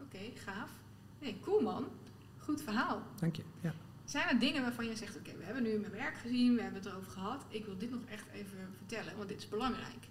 Oké, 0.00 0.16
okay, 0.16 0.32
gaaf. 0.34 0.70
Nee, 1.18 1.40
cool 1.40 1.60
man. 1.60 1.84
Goed 2.38 2.62
verhaal. 2.62 3.02
Dank 3.20 3.36
je. 3.36 3.42
Ja. 3.60 3.74
Zijn 4.04 4.28
er 4.28 4.38
dingen 4.38 4.62
waarvan 4.62 4.86
je 4.86 4.96
zegt, 4.96 5.16
oké, 5.16 5.28
okay, 5.28 5.38
we 5.38 5.44
hebben 5.44 5.62
nu 5.62 5.78
mijn 5.78 5.92
werk 5.92 6.16
gezien, 6.16 6.54
we 6.54 6.62
hebben 6.62 6.80
het 6.80 6.90
erover 6.90 7.10
gehad. 7.10 7.44
Ik 7.48 7.64
wil 7.64 7.78
dit 7.78 7.90
nog 7.90 8.00
echt 8.10 8.26
even 8.32 8.58
vertellen, 8.76 9.16
want 9.16 9.28
dit 9.28 9.38
is 9.38 9.48
belangrijk. 9.48 10.08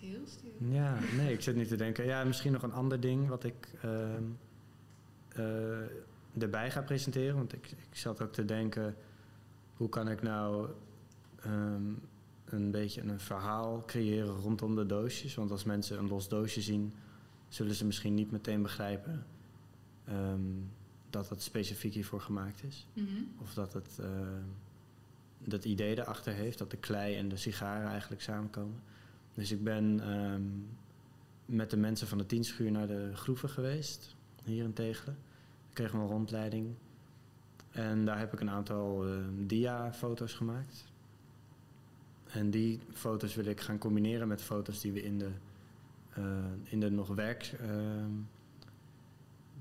heel 0.00 0.26
stil. 0.26 0.68
Ja, 0.68 0.98
nee, 1.16 1.32
ik 1.32 1.40
zit 1.40 1.56
niet 1.56 1.68
te 1.68 1.76
denken. 1.76 2.04
Ja, 2.04 2.24
misschien 2.24 2.52
nog 2.52 2.62
een 2.62 2.72
ander 2.72 3.00
ding 3.00 3.28
wat 3.28 3.44
ik 3.44 3.68
uh, 3.84 3.92
uh, 5.38 6.42
erbij 6.42 6.70
ga 6.70 6.80
presenteren. 6.80 7.36
Want 7.36 7.52
ik, 7.52 7.66
ik 7.70 7.96
zat 7.96 8.22
ook 8.22 8.32
te 8.32 8.44
denken, 8.44 8.96
hoe 9.76 9.88
kan 9.88 10.08
ik 10.08 10.22
nou 10.22 10.68
um, 11.46 12.00
een 12.50 12.70
beetje 12.70 13.02
een 13.02 13.20
verhaal 13.20 13.82
creëren 13.86 14.34
rondom 14.34 14.74
de 14.74 14.86
doosjes? 14.86 15.34
Want 15.34 15.50
als 15.50 15.64
mensen 15.64 15.98
een 15.98 16.08
los 16.08 16.28
doosje 16.28 16.60
zien, 16.60 16.92
zullen 17.48 17.74
ze 17.74 17.84
misschien 17.84 18.14
niet 18.14 18.30
meteen 18.30 18.62
begrijpen 18.62 19.26
um, 20.08 20.70
dat 21.10 21.28
het 21.28 21.42
specifiek 21.42 21.94
hiervoor 21.94 22.20
gemaakt 22.20 22.62
is. 22.62 22.86
Mm 22.92 23.06
-hmm. 23.06 23.28
Of 23.40 23.54
dat 23.54 23.72
het 23.72 23.98
uh, 24.00 24.08
dat 25.44 25.64
idee 25.64 25.98
erachter 25.98 26.32
heeft, 26.32 26.58
dat 26.58 26.70
de 26.70 26.76
klei 26.76 27.16
en 27.16 27.28
de 27.28 27.36
sigaren 27.36 27.88
eigenlijk 27.88 28.22
samenkomen. 28.22 28.80
Dus 29.34 29.52
ik 29.52 29.64
ben 29.64 30.12
um, 30.12 30.68
met 31.44 31.70
de 31.70 31.76
mensen 31.76 32.06
van 32.06 32.18
de 32.18 32.26
tienschuur 32.26 32.70
naar 32.70 32.86
de 32.86 33.10
groeven 33.14 33.48
geweest, 33.48 34.16
hier 34.44 34.64
in 34.64 34.72
Tegelen. 34.72 35.16
Ik 35.68 35.74
kreeg 35.74 35.92
een 35.92 36.06
rondleiding. 36.06 36.74
En 37.70 38.04
daar 38.04 38.18
heb 38.18 38.32
ik 38.32 38.40
een 38.40 38.50
aantal 38.50 39.08
uh, 39.08 39.24
dia-foto's 39.36 40.34
gemaakt. 40.34 40.84
En 42.32 42.50
die 42.50 42.80
foto's 42.92 43.34
wil 43.34 43.44
ik 43.44 43.60
gaan 43.60 43.78
combineren 43.78 44.28
met 44.28 44.42
foto's 44.42 44.80
die 44.80 44.92
we 44.92 45.02
in 45.02 45.18
de, 45.18 45.30
uh, 46.18 46.24
in 46.64 46.80
de, 46.80 46.90
nog, 46.90 47.08
werk, 47.08 47.52
uh, 47.52 47.68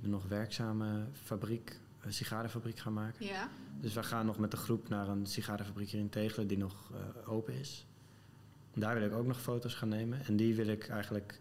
de 0.01 0.07
nog 0.07 0.27
werkzame 0.27 1.05
fabriek, 1.13 1.79
een 2.01 2.13
sigarenfabriek 2.13 2.79
gaan 2.79 2.93
maken. 2.93 3.25
Ja. 3.25 3.49
Dus 3.79 3.93
we 3.93 4.03
gaan 4.03 4.25
nog 4.25 4.37
met 4.37 4.51
de 4.51 4.57
groep 4.57 4.89
naar 4.89 5.07
een 5.07 5.25
sigarenfabriek 5.25 5.89
hier 5.89 5.99
in 5.99 6.09
Tegelen 6.09 6.47
die 6.47 6.57
nog 6.57 6.91
uh, 6.91 7.31
open 7.31 7.53
is. 7.53 7.85
Daar 8.73 8.93
wil 8.99 9.03
ik 9.03 9.13
ook 9.13 9.25
nog 9.25 9.41
foto's 9.41 9.73
gaan 9.73 9.89
nemen. 9.89 10.25
En 10.25 10.35
die 10.35 10.55
wil 10.55 10.67
ik 10.67 10.87
eigenlijk 10.87 11.39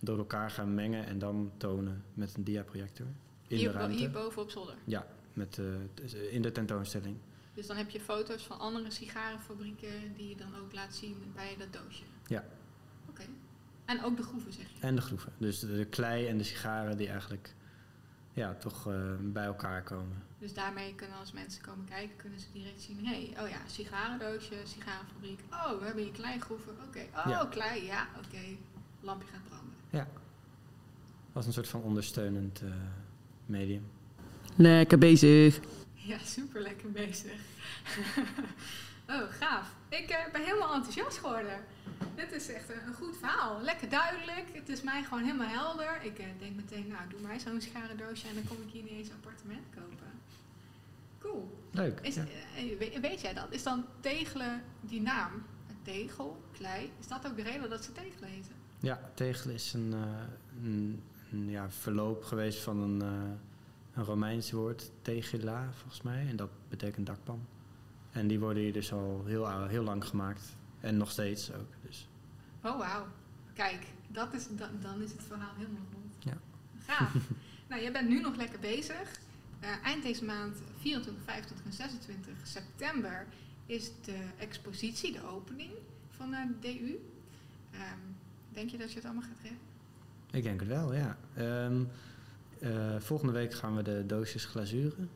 door 0.00 0.18
elkaar 0.18 0.50
gaan 0.50 0.74
mengen 0.74 1.06
en 1.06 1.18
dan 1.18 1.52
tonen 1.56 2.04
met 2.14 2.36
een 2.36 2.44
diaprojector. 2.44 3.06
In 3.46 3.56
hier, 3.56 3.72
de 3.72 3.78
ruimte. 3.78 3.98
hier 3.98 4.10
boven 4.10 4.42
op 4.42 4.50
zolder? 4.50 4.74
Ja, 4.84 5.06
met, 5.32 5.60
in 6.30 6.42
de 6.42 6.52
tentoonstelling. 6.52 7.16
Dus 7.56 7.66
dan 7.66 7.76
heb 7.76 7.90
je 7.90 8.00
foto's 8.00 8.42
van 8.42 8.58
andere 8.58 8.90
sigarenfabrieken 8.90 10.14
die 10.16 10.28
je 10.28 10.36
dan 10.36 10.56
ook 10.62 10.72
laat 10.72 10.94
zien 10.94 11.32
bij 11.34 11.56
dat 11.58 11.72
doosje? 11.72 12.02
Ja. 12.26 12.44
Oké. 13.08 13.10
Okay. 13.10 13.28
En 13.84 14.04
ook 14.04 14.16
de 14.16 14.22
groeven, 14.22 14.52
zeg 14.52 14.66
je? 14.72 14.80
En 14.80 14.94
de 14.94 15.00
groeven. 15.00 15.32
Dus 15.38 15.60
de, 15.60 15.76
de 15.76 15.84
klei 15.84 16.26
en 16.26 16.38
de 16.38 16.44
sigaren 16.44 16.96
die 16.96 17.08
eigenlijk 17.08 17.54
ja, 18.32 18.54
toch 18.54 18.88
uh, 18.88 18.94
bij 19.20 19.44
elkaar 19.44 19.82
komen. 19.82 20.22
Dus 20.38 20.54
daarmee 20.54 20.94
kunnen 20.94 21.16
als 21.18 21.32
mensen 21.32 21.62
komen 21.62 21.84
kijken, 21.84 22.16
kunnen 22.16 22.40
ze 22.40 22.46
direct 22.52 22.82
zien... 22.82 23.06
hé, 23.06 23.32
hey, 23.32 23.44
oh 23.44 23.48
ja, 23.48 23.58
sigarendoosje, 23.66 24.54
sigarenfabriek. 24.64 25.40
Oh, 25.50 25.78
we 25.78 25.84
hebben 25.84 26.02
hier 26.02 26.12
kleigroeven. 26.12 26.72
Oké, 26.72 26.86
okay. 26.88 27.24
oh, 27.24 27.30
ja. 27.30 27.46
klei, 27.50 27.84
ja, 27.84 28.08
oké. 28.16 28.26
Okay. 28.26 28.58
Lampje 29.00 29.28
gaat 29.28 29.48
branden. 29.48 29.74
Ja. 29.90 30.08
Als 31.32 31.46
een 31.46 31.52
soort 31.52 31.68
van 31.68 31.82
ondersteunend 31.82 32.62
uh, 32.62 32.70
medium. 33.46 33.86
Lekker 34.56 34.98
bezig. 34.98 35.60
Ja, 36.12 36.18
super 36.18 36.60
lekker 36.60 36.90
bezig. 36.90 37.32
oh, 39.14 39.22
gaaf. 39.30 39.74
Ik 39.88 40.10
uh, 40.10 40.32
ben 40.32 40.44
helemaal 40.44 40.74
enthousiast 40.74 41.18
geworden. 41.18 41.64
Dit 42.14 42.32
is 42.32 42.48
echt 42.48 42.68
een, 42.68 42.86
een, 42.86 42.94
goed 42.94 43.16
verhaal. 43.16 43.60
Lekker 43.62 43.88
duidelijk. 43.88 44.46
Het 44.52 44.68
is 44.68 44.82
mij 44.82 45.02
gewoon 45.02 45.22
helemaal 45.24 45.48
helder. 45.48 45.98
Ik 46.02 46.18
uh, 46.18 46.26
denk 46.38 46.56
meteen, 46.56 46.86
nou, 46.88 47.00
doe 47.08 47.20
mij 47.20 47.38
zo'n 47.38 47.60
sigarendoosje 47.60 48.28
en 48.28 48.34
dan 48.34 48.44
kom 48.44 48.56
ik 48.66 48.72
hier 48.72 48.86
ineens 48.86 49.08
een 49.08 49.14
appartement 49.14 49.66
kopen. 49.74 50.10
Cool. 51.18 51.58
Leuk. 51.70 52.00
Is, 52.00 52.14
ja. 52.14 52.22
uh, 52.22 52.78
weet, 52.78 53.00
weet, 53.00 53.20
jij 53.20 53.34
dat? 53.34 53.46
Is 53.50 53.62
dan 53.62 53.86
tegelen 54.00 54.62
die 54.80 55.00
naam, 55.00 55.42
tegel, 55.82 56.42
klei, 56.52 56.90
is 57.00 57.06
dat 57.06 57.26
ook 57.26 57.36
de 57.36 57.42
reden 57.42 57.70
dat 57.70 57.84
ze 57.84 57.92
tegelen 57.92 58.28
heten? 58.28 58.52
Ja, 58.80 59.10
tegel 59.14 59.50
is 59.50 59.72
een, 59.72 59.92
een, 60.62 61.02
een 61.32 61.50
ja, 61.50 61.70
verloop 61.70 62.24
geweest 62.24 62.58
van 62.58 62.80
een, 62.80 63.02
een 63.96 64.04
Romeins 64.04 64.50
woord, 64.50 64.90
tegela, 65.02 65.68
volgens 65.72 66.02
mij. 66.02 66.26
En 66.28 66.36
dat 66.36 66.50
betekent 66.68 67.06
dakpan. 67.06 67.46
En 68.10 68.26
die 68.26 68.40
worden 68.40 68.62
hier 68.62 68.72
dus 68.72 68.92
al 68.92 69.22
heel, 69.26 69.66
heel 69.66 69.82
lang 69.82 70.04
gemaakt. 70.04 70.56
En 70.80 70.96
nog 70.96 71.10
steeds 71.10 71.52
ook. 71.52 71.72
Dus. 71.80 72.08
Oh, 72.62 72.78
wauw. 72.78 73.06
Kijk, 73.52 73.86
dat 74.08 74.34
is, 74.34 74.46
da, 74.50 74.70
dan 74.80 75.02
is 75.02 75.12
het 75.12 75.22
verhaal 75.22 75.54
helemaal 75.56 75.86
rond. 75.92 76.14
Ja. 76.18 76.38
gaaf. 76.78 77.14
nou, 77.68 77.82
jij 77.82 77.92
bent 77.92 78.08
nu 78.08 78.20
nog 78.20 78.36
lekker 78.36 78.58
bezig. 78.58 79.20
Eh, 79.60 79.70
eind 79.84 80.02
deze 80.02 80.24
maand, 80.24 80.56
24, 80.78 81.24
25 81.24 81.66
en 81.66 81.72
26 81.72 82.46
september, 82.46 83.26
is 83.66 83.90
de 84.04 84.18
expositie, 84.38 85.12
de 85.12 85.26
opening 85.26 85.70
van 86.08 86.34
eh, 86.34 86.40
de 86.46 86.58
DU. 86.58 86.98
Ehm, 87.72 87.98
denk 88.52 88.70
je 88.70 88.78
dat 88.78 88.88
je 88.88 88.96
het 88.96 89.04
allemaal 89.04 89.22
gaat 89.22 89.42
redden? 89.42 89.60
Ik 90.30 90.42
denk 90.42 90.60
het 90.60 90.68
wel, 90.68 90.94
ja. 90.94 91.18
Ehm, 91.34 91.80
eh, 91.80 91.86
volgende 92.98 93.32
week 93.32 93.54
gaan 93.54 93.76
we 93.76 93.82
de 93.82 94.04
doosjes 94.06 94.44
glazuren. 94.44 95.10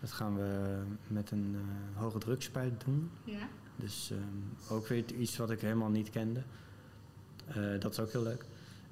Dat 0.00 0.12
gaan 0.12 0.36
we 0.36 0.78
met 1.06 1.30
een 1.30 1.56
eh, 1.56 2.00
hoge 2.00 2.18
drukspuit 2.18 2.84
doen. 2.84 3.10
Ja. 3.24 3.48
Dus 3.76 4.10
ehm, 4.10 4.74
ook 4.74 4.86
weer 4.86 5.12
iets 5.12 5.36
wat 5.36 5.50
ik 5.50 5.60
helemaal 5.60 5.90
niet 5.90 6.10
kende. 6.10 6.42
Eh, 7.46 7.80
dat 7.80 7.92
is 7.92 8.00
ook 8.00 8.10
heel 8.12 8.22
leuk. 8.22 8.44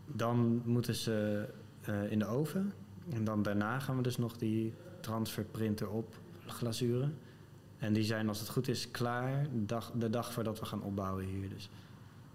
Dan 0.07 0.63
moeten 0.65 0.95
ze 0.95 1.47
eh, 1.81 2.11
in 2.11 2.19
de 2.19 2.27
oven. 2.27 2.73
En 3.13 3.25
dan 3.25 3.43
daarna 3.43 3.79
gaan 3.79 3.97
we 3.97 4.03
dus 4.03 4.17
nog 4.17 4.37
die 4.37 4.75
transferprinter 5.01 5.89
op 5.91 6.21
glazuren. 6.47 7.19
En 7.79 7.93
die 7.93 8.05
zijn, 8.05 8.29
als 8.29 8.41
het 8.41 8.49
goed 8.49 8.69
is, 8.69 8.91
klaar 8.91 9.43
de 9.43 9.67
dag, 9.67 9.93
de 9.95 10.11
dag 10.11 10.33
voordat 10.33 10.59
we 10.61 10.67
gaan 10.67 10.83
opbouwen 10.83 11.25
hier. 11.25 11.49
Dus 11.49 11.69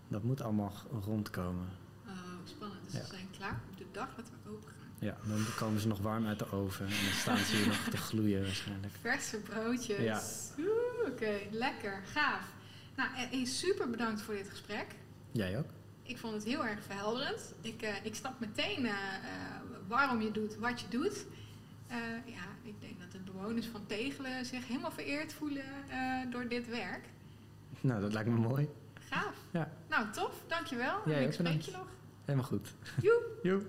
dat 0.07 0.23
moet 0.23 0.41
allemaal 0.41 0.73
rondkomen. 1.03 1.67
Oh, 2.07 2.13
spannend. 2.43 2.79
Dus 2.85 2.93
Ja. 2.93 2.99
ze 3.05 3.13
zijn 3.13 3.27
klaar 3.37 3.59
op 3.71 3.77
de 3.77 3.85
dag 3.91 4.15
dat 4.15 4.29
we 4.29 4.49
open. 4.49 4.71
Ja, 4.99 5.17
dan 5.27 5.45
komen 5.57 5.81
ze 5.81 5.87
nog 5.87 5.99
warm 5.99 6.25
uit 6.25 6.39
de 6.39 6.51
oven. 6.51 6.85
En 6.85 6.91
dan 6.91 7.13
staan 7.13 7.37
ze 7.37 7.55
hier 7.55 7.67
nog 7.67 7.87
te 7.89 7.97
gloeien 7.97 8.41
waarschijnlijk. 8.41 8.93
Verse 9.01 9.37
broodjes. 9.37 9.99
Ja. 9.99 10.21
Oké, 11.07 11.39
lekker. 11.51 12.01
Gaaf. 12.05 12.53
Nou, 12.95 13.09
eh, 13.15 13.41
eh, 13.41 13.45
super 13.45 13.89
bedankt 13.89 14.21
voor 14.21 14.33
dit 14.33 14.49
gesprek. 14.49 14.85
Jij 15.31 15.57
ook? 15.57 15.65
Ik 16.03 16.17
vond 16.17 16.33
het 16.33 16.43
heel 16.43 16.65
erg 16.65 16.83
verhelderend. 16.83 17.53
Ik, 17.61 17.81
eh, 17.81 18.05
ik 18.05 18.15
snap 18.15 18.39
meteen 18.39 18.87
waarom 19.87 20.21
je 20.21 20.31
doet 20.31 20.55
wat 20.55 20.81
je 20.81 20.87
doet. 20.87 21.25
Ja, 22.25 22.45
ik 22.63 22.81
denk 22.81 22.99
dat 22.99 23.11
de 23.11 23.31
bewoners 23.31 23.65
van 23.65 23.85
Tegelen 23.85 24.45
zich 24.45 24.67
helemaal 24.67 24.91
vereerd 24.91 25.33
voelen 25.33 25.65
door 26.29 26.47
dit 26.47 26.69
werk. 26.69 27.05
Nou, 27.81 28.01
dat 28.01 28.13
lijkt 28.13 28.29
me 28.29 28.35
mooi. 28.35 28.69
Gaaf. 28.99 29.35
Ja. 29.51 29.71
Nou, 29.89 30.11
tof. 30.11 30.43
Dankjewel. 30.47 31.01
Jij 31.05 31.17
en 31.17 31.23
ik 31.23 31.33
spreek 31.33 31.61
je 31.61 31.71
nog. 31.71 31.87
Helemaal 32.25 32.47
goed. 32.47 32.73
Joep. 33.01 33.23
Joep. 33.43 33.65